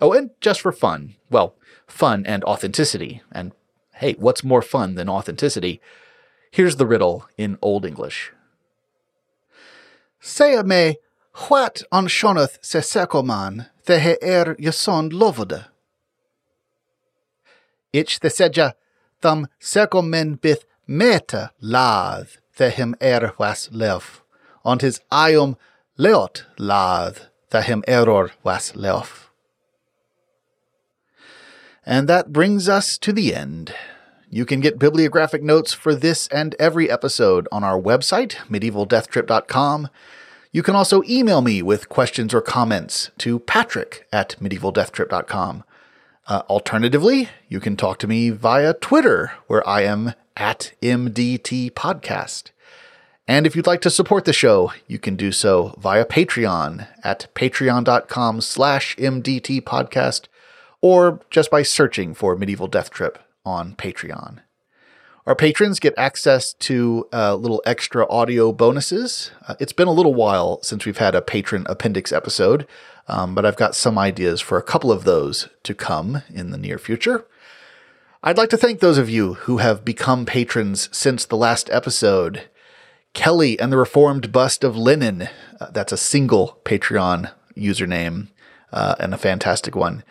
Oh, 0.00 0.12
and 0.12 0.30
just 0.40 0.60
for 0.60 0.70
fun. 0.70 1.16
Well, 1.28 1.56
fun 1.88 2.24
and 2.24 2.44
authenticity. 2.44 3.22
And 3.32 3.52
hey, 3.94 4.12
what's 4.14 4.44
more 4.44 4.62
fun 4.62 4.94
than 4.94 5.08
authenticity? 5.08 5.80
Here's 6.52 6.76
the 6.76 6.86
riddle 6.86 7.26
in 7.36 7.58
Old 7.60 7.84
English. 7.84 8.32
Say 10.20 10.54
a 10.54 10.62
me, 10.62 10.98
what 11.48 11.82
on 11.90 12.06
shoneth 12.06 12.58
se 12.62 12.80
sekoman 12.80 13.68
the 13.84 13.98
he 14.00 14.16
er 14.22 14.56
yason 14.58 15.10
lovode? 15.12 15.66
Ich 17.92 18.20
the 18.20 18.30
seja 18.30 18.74
thum 19.20 19.48
sekomen 19.60 20.38
bith 20.40 20.64
meta 20.86 21.52
lath 21.60 22.38
the 22.56 22.70
him 22.70 22.94
er 23.02 23.32
was 23.38 23.68
lev, 23.72 24.22
on 24.64 24.78
his 24.78 25.00
iom 25.10 25.56
leot 25.98 26.44
lath 26.58 27.26
the 27.50 27.62
him 27.62 27.84
error 27.86 28.30
was 28.42 28.74
lev. 28.74 29.30
And 31.84 32.08
that 32.08 32.32
brings 32.32 32.68
us 32.68 32.96
to 32.98 33.12
the 33.12 33.34
end. 33.34 33.74
You 34.30 34.46
can 34.46 34.60
get 34.60 34.78
bibliographic 34.78 35.42
notes 35.42 35.72
for 35.72 35.94
this 35.94 36.28
and 36.28 36.54
every 36.58 36.90
episode 36.90 37.46
on 37.52 37.64
our 37.64 37.78
website, 37.78 38.36
medievaldeathtrip.com. 38.48 39.88
You 40.54 40.62
can 40.62 40.76
also 40.76 41.02
email 41.08 41.40
me 41.40 41.62
with 41.62 41.88
questions 41.88 42.34
or 42.34 42.42
comments 42.42 43.10
to 43.18 43.38
patrick 43.38 44.06
at 44.12 44.36
medievaldeathtrip.com. 44.38 45.64
Uh, 46.28 46.42
alternatively, 46.50 47.30
you 47.48 47.58
can 47.58 47.74
talk 47.74 47.98
to 47.98 48.06
me 48.06 48.28
via 48.28 48.74
Twitter, 48.74 49.32
where 49.46 49.66
I 49.66 49.82
am 49.82 50.12
at 50.36 50.72
MDT 50.82 51.72
Podcast. 51.72 52.50
And 53.26 53.46
if 53.46 53.56
you'd 53.56 53.66
like 53.66 53.80
to 53.80 53.90
support 53.90 54.26
the 54.26 54.34
show, 54.34 54.72
you 54.86 54.98
can 54.98 55.16
do 55.16 55.32
so 55.32 55.74
via 55.78 56.04
Patreon 56.04 56.86
at 57.02 57.28
patreon.com 57.34 58.42
slash 58.42 58.94
MDT 58.96 59.62
Podcast, 59.62 60.26
or 60.82 61.20
just 61.30 61.50
by 61.50 61.62
searching 61.62 62.12
for 62.12 62.36
Medieval 62.36 62.66
Death 62.66 62.90
Trip 62.90 63.18
on 63.44 63.74
Patreon. 63.74 64.40
Our 65.24 65.36
patrons 65.36 65.78
get 65.78 65.94
access 65.96 66.52
to 66.54 67.06
uh, 67.12 67.36
little 67.36 67.62
extra 67.64 68.10
audio 68.10 68.50
bonuses. 68.50 69.30
Uh, 69.46 69.54
it's 69.60 69.72
been 69.72 69.86
a 69.86 69.92
little 69.92 70.14
while 70.14 70.60
since 70.62 70.84
we've 70.84 70.98
had 70.98 71.14
a 71.14 71.22
patron 71.22 71.64
appendix 71.68 72.10
episode, 72.10 72.66
um, 73.06 73.32
but 73.32 73.46
I've 73.46 73.56
got 73.56 73.76
some 73.76 73.96
ideas 73.98 74.40
for 74.40 74.58
a 74.58 74.64
couple 74.64 74.90
of 74.90 75.04
those 75.04 75.48
to 75.62 75.74
come 75.74 76.22
in 76.34 76.50
the 76.50 76.58
near 76.58 76.76
future. 76.76 77.24
I'd 78.24 78.36
like 78.36 78.50
to 78.50 78.56
thank 78.56 78.80
those 78.80 78.98
of 78.98 79.08
you 79.08 79.34
who 79.34 79.58
have 79.58 79.84
become 79.84 80.26
patrons 80.26 80.88
since 80.90 81.24
the 81.24 81.36
last 81.36 81.70
episode. 81.70 82.48
Kelly 83.14 83.60
and 83.60 83.70
the 83.72 83.78
Reformed 83.78 84.32
Bust 84.32 84.64
of 84.64 84.76
Lenin. 84.76 85.28
Uh, 85.60 85.70
that's 85.70 85.92
a 85.92 85.96
single 85.96 86.58
Patreon 86.64 87.30
username 87.56 88.26
uh, 88.72 88.96
and 88.98 89.14
a 89.14 89.18
fantastic 89.18 89.76
one. 89.76 90.02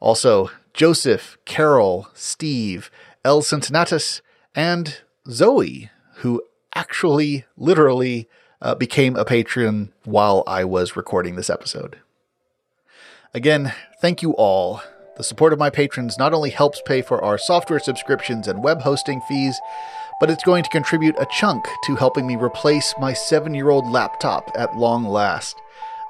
Also, 0.00 0.50
Joseph, 0.72 1.36
Carol, 1.44 2.08
Steve, 2.14 2.90
El 3.26 3.42
Cincinnatus, 3.42 4.22
and 4.54 4.98
Zoe, 5.28 5.90
who 6.16 6.42
actually, 6.74 7.44
literally, 7.56 8.28
uh, 8.60 8.74
became 8.74 9.16
a 9.16 9.24
patron 9.24 9.92
while 10.04 10.42
I 10.46 10.64
was 10.64 10.96
recording 10.96 11.36
this 11.36 11.50
episode. 11.50 11.98
Again, 13.32 13.74
thank 14.00 14.22
you 14.22 14.32
all. 14.32 14.80
The 15.16 15.24
support 15.24 15.52
of 15.52 15.58
my 15.58 15.70
patrons 15.70 16.18
not 16.18 16.32
only 16.32 16.50
helps 16.50 16.82
pay 16.84 17.02
for 17.02 17.22
our 17.22 17.38
software 17.38 17.78
subscriptions 17.78 18.48
and 18.48 18.64
web 18.64 18.82
hosting 18.82 19.20
fees, 19.22 19.60
but 20.20 20.30
it's 20.30 20.44
going 20.44 20.62
to 20.62 20.70
contribute 20.70 21.16
a 21.18 21.26
chunk 21.26 21.64
to 21.84 21.96
helping 21.96 22.26
me 22.26 22.36
replace 22.36 22.94
my 22.98 23.12
seven 23.12 23.54
year 23.54 23.70
old 23.70 23.86
laptop 23.86 24.50
at 24.56 24.76
long 24.76 25.04
last. 25.04 25.60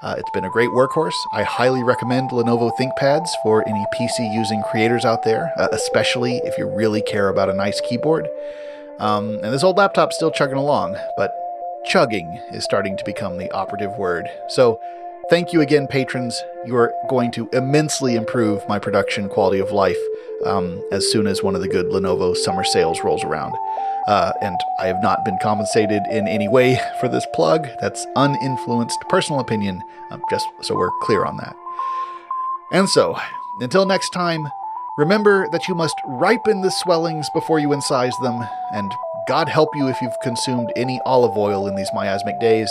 Uh, 0.04 0.16
it's 0.18 0.30
been 0.30 0.44
a 0.44 0.50
great 0.50 0.68
workhorse. 0.68 1.14
I 1.32 1.44
highly 1.44 1.82
recommend 1.82 2.28
Lenovo 2.28 2.70
ThinkPads 2.78 3.30
for 3.42 3.66
any 3.66 3.86
PC 3.94 4.34
using 4.34 4.62
creators 4.70 5.06
out 5.06 5.22
there, 5.22 5.50
uh, 5.56 5.68
especially 5.72 6.42
if 6.44 6.58
you 6.58 6.68
really 6.68 7.00
care 7.00 7.30
about 7.30 7.48
a 7.48 7.54
nice 7.54 7.80
keyboard. 7.80 8.28
Um, 8.98 9.36
and 9.42 9.44
this 9.44 9.64
old 9.64 9.78
laptop's 9.78 10.16
still 10.16 10.30
chugging 10.30 10.58
along, 10.58 10.98
but 11.16 11.34
chugging 11.86 12.38
is 12.52 12.64
starting 12.64 12.98
to 12.98 13.04
become 13.06 13.38
the 13.38 13.50
operative 13.52 13.96
word. 13.96 14.28
So, 14.48 14.78
thank 15.30 15.54
you 15.54 15.62
again, 15.62 15.86
patrons. 15.86 16.38
You 16.66 16.76
are 16.76 16.92
going 17.08 17.30
to 17.32 17.48
immensely 17.54 18.14
improve 18.14 18.68
my 18.68 18.78
production 18.78 19.30
quality 19.30 19.58
of 19.58 19.72
life 19.72 19.96
um, 20.44 20.86
as 20.92 21.10
soon 21.10 21.26
as 21.26 21.42
one 21.42 21.54
of 21.54 21.62
the 21.62 21.68
good 21.68 21.86
Lenovo 21.86 22.36
summer 22.36 22.62
sales 22.62 23.00
rolls 23.02 23.24
around. 23.24 23.54
Uh, 24.06 24.32
and 24.42 24.58
I 24.78 24.86
have 24.86 25.02
not 25.02 25.24
been 25.24 25.38
compensated 25.38 26.02
in 26.10 26.28
any 26.28 26.48
way 26.48 26.78
for 27.00 27.08
this 27.08 27.26
plug. 27.34 27.68
That's 27.80 28.06
uninfluenced 28.16 29.08
personal 29.08 29.40
opinion, 29.40 29.82
um, 30.10 30.22
just 30.30 30.46
so 30.62 30.76
we're 30.76 30.90
clear 31.02 31.24
on 31.24 31.38
that. 31.38 31.56
And 32.72 32.88
so, 32.88 33.18
until 33.60 33.86
next 33.86 34.10
time, 34.10 34.46
remember 34.98 35.48
that 35.52 35.68
you 35.68 35.74
must 35.74 35.94
ripen 36.06 36.60
the 36.60 36.70
swellings 36.70 37.28
before 37.30 37.58
you 37.58 37.68
incise 37.68 38.20
them, 38.22 38.46
and 38.72 38.92
God 39.26 39.48
help 39.48 39.70
you 39.74 39.88
if 39.88 40.00
you've 40.02 40.20
consumed 40.22 40.70
any 40.76 41.00
olive 41.06 41.36
oil 41.36 41.66
in 41.66 41.76
these 41.76 41.90
miasmic 41.94 42.38
days. 42.40 42.70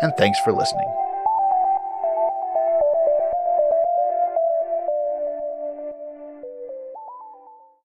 And 0.00 0.12
thanks 0.16 0.38
for 0.40 0.52
listening. 0.52 1.07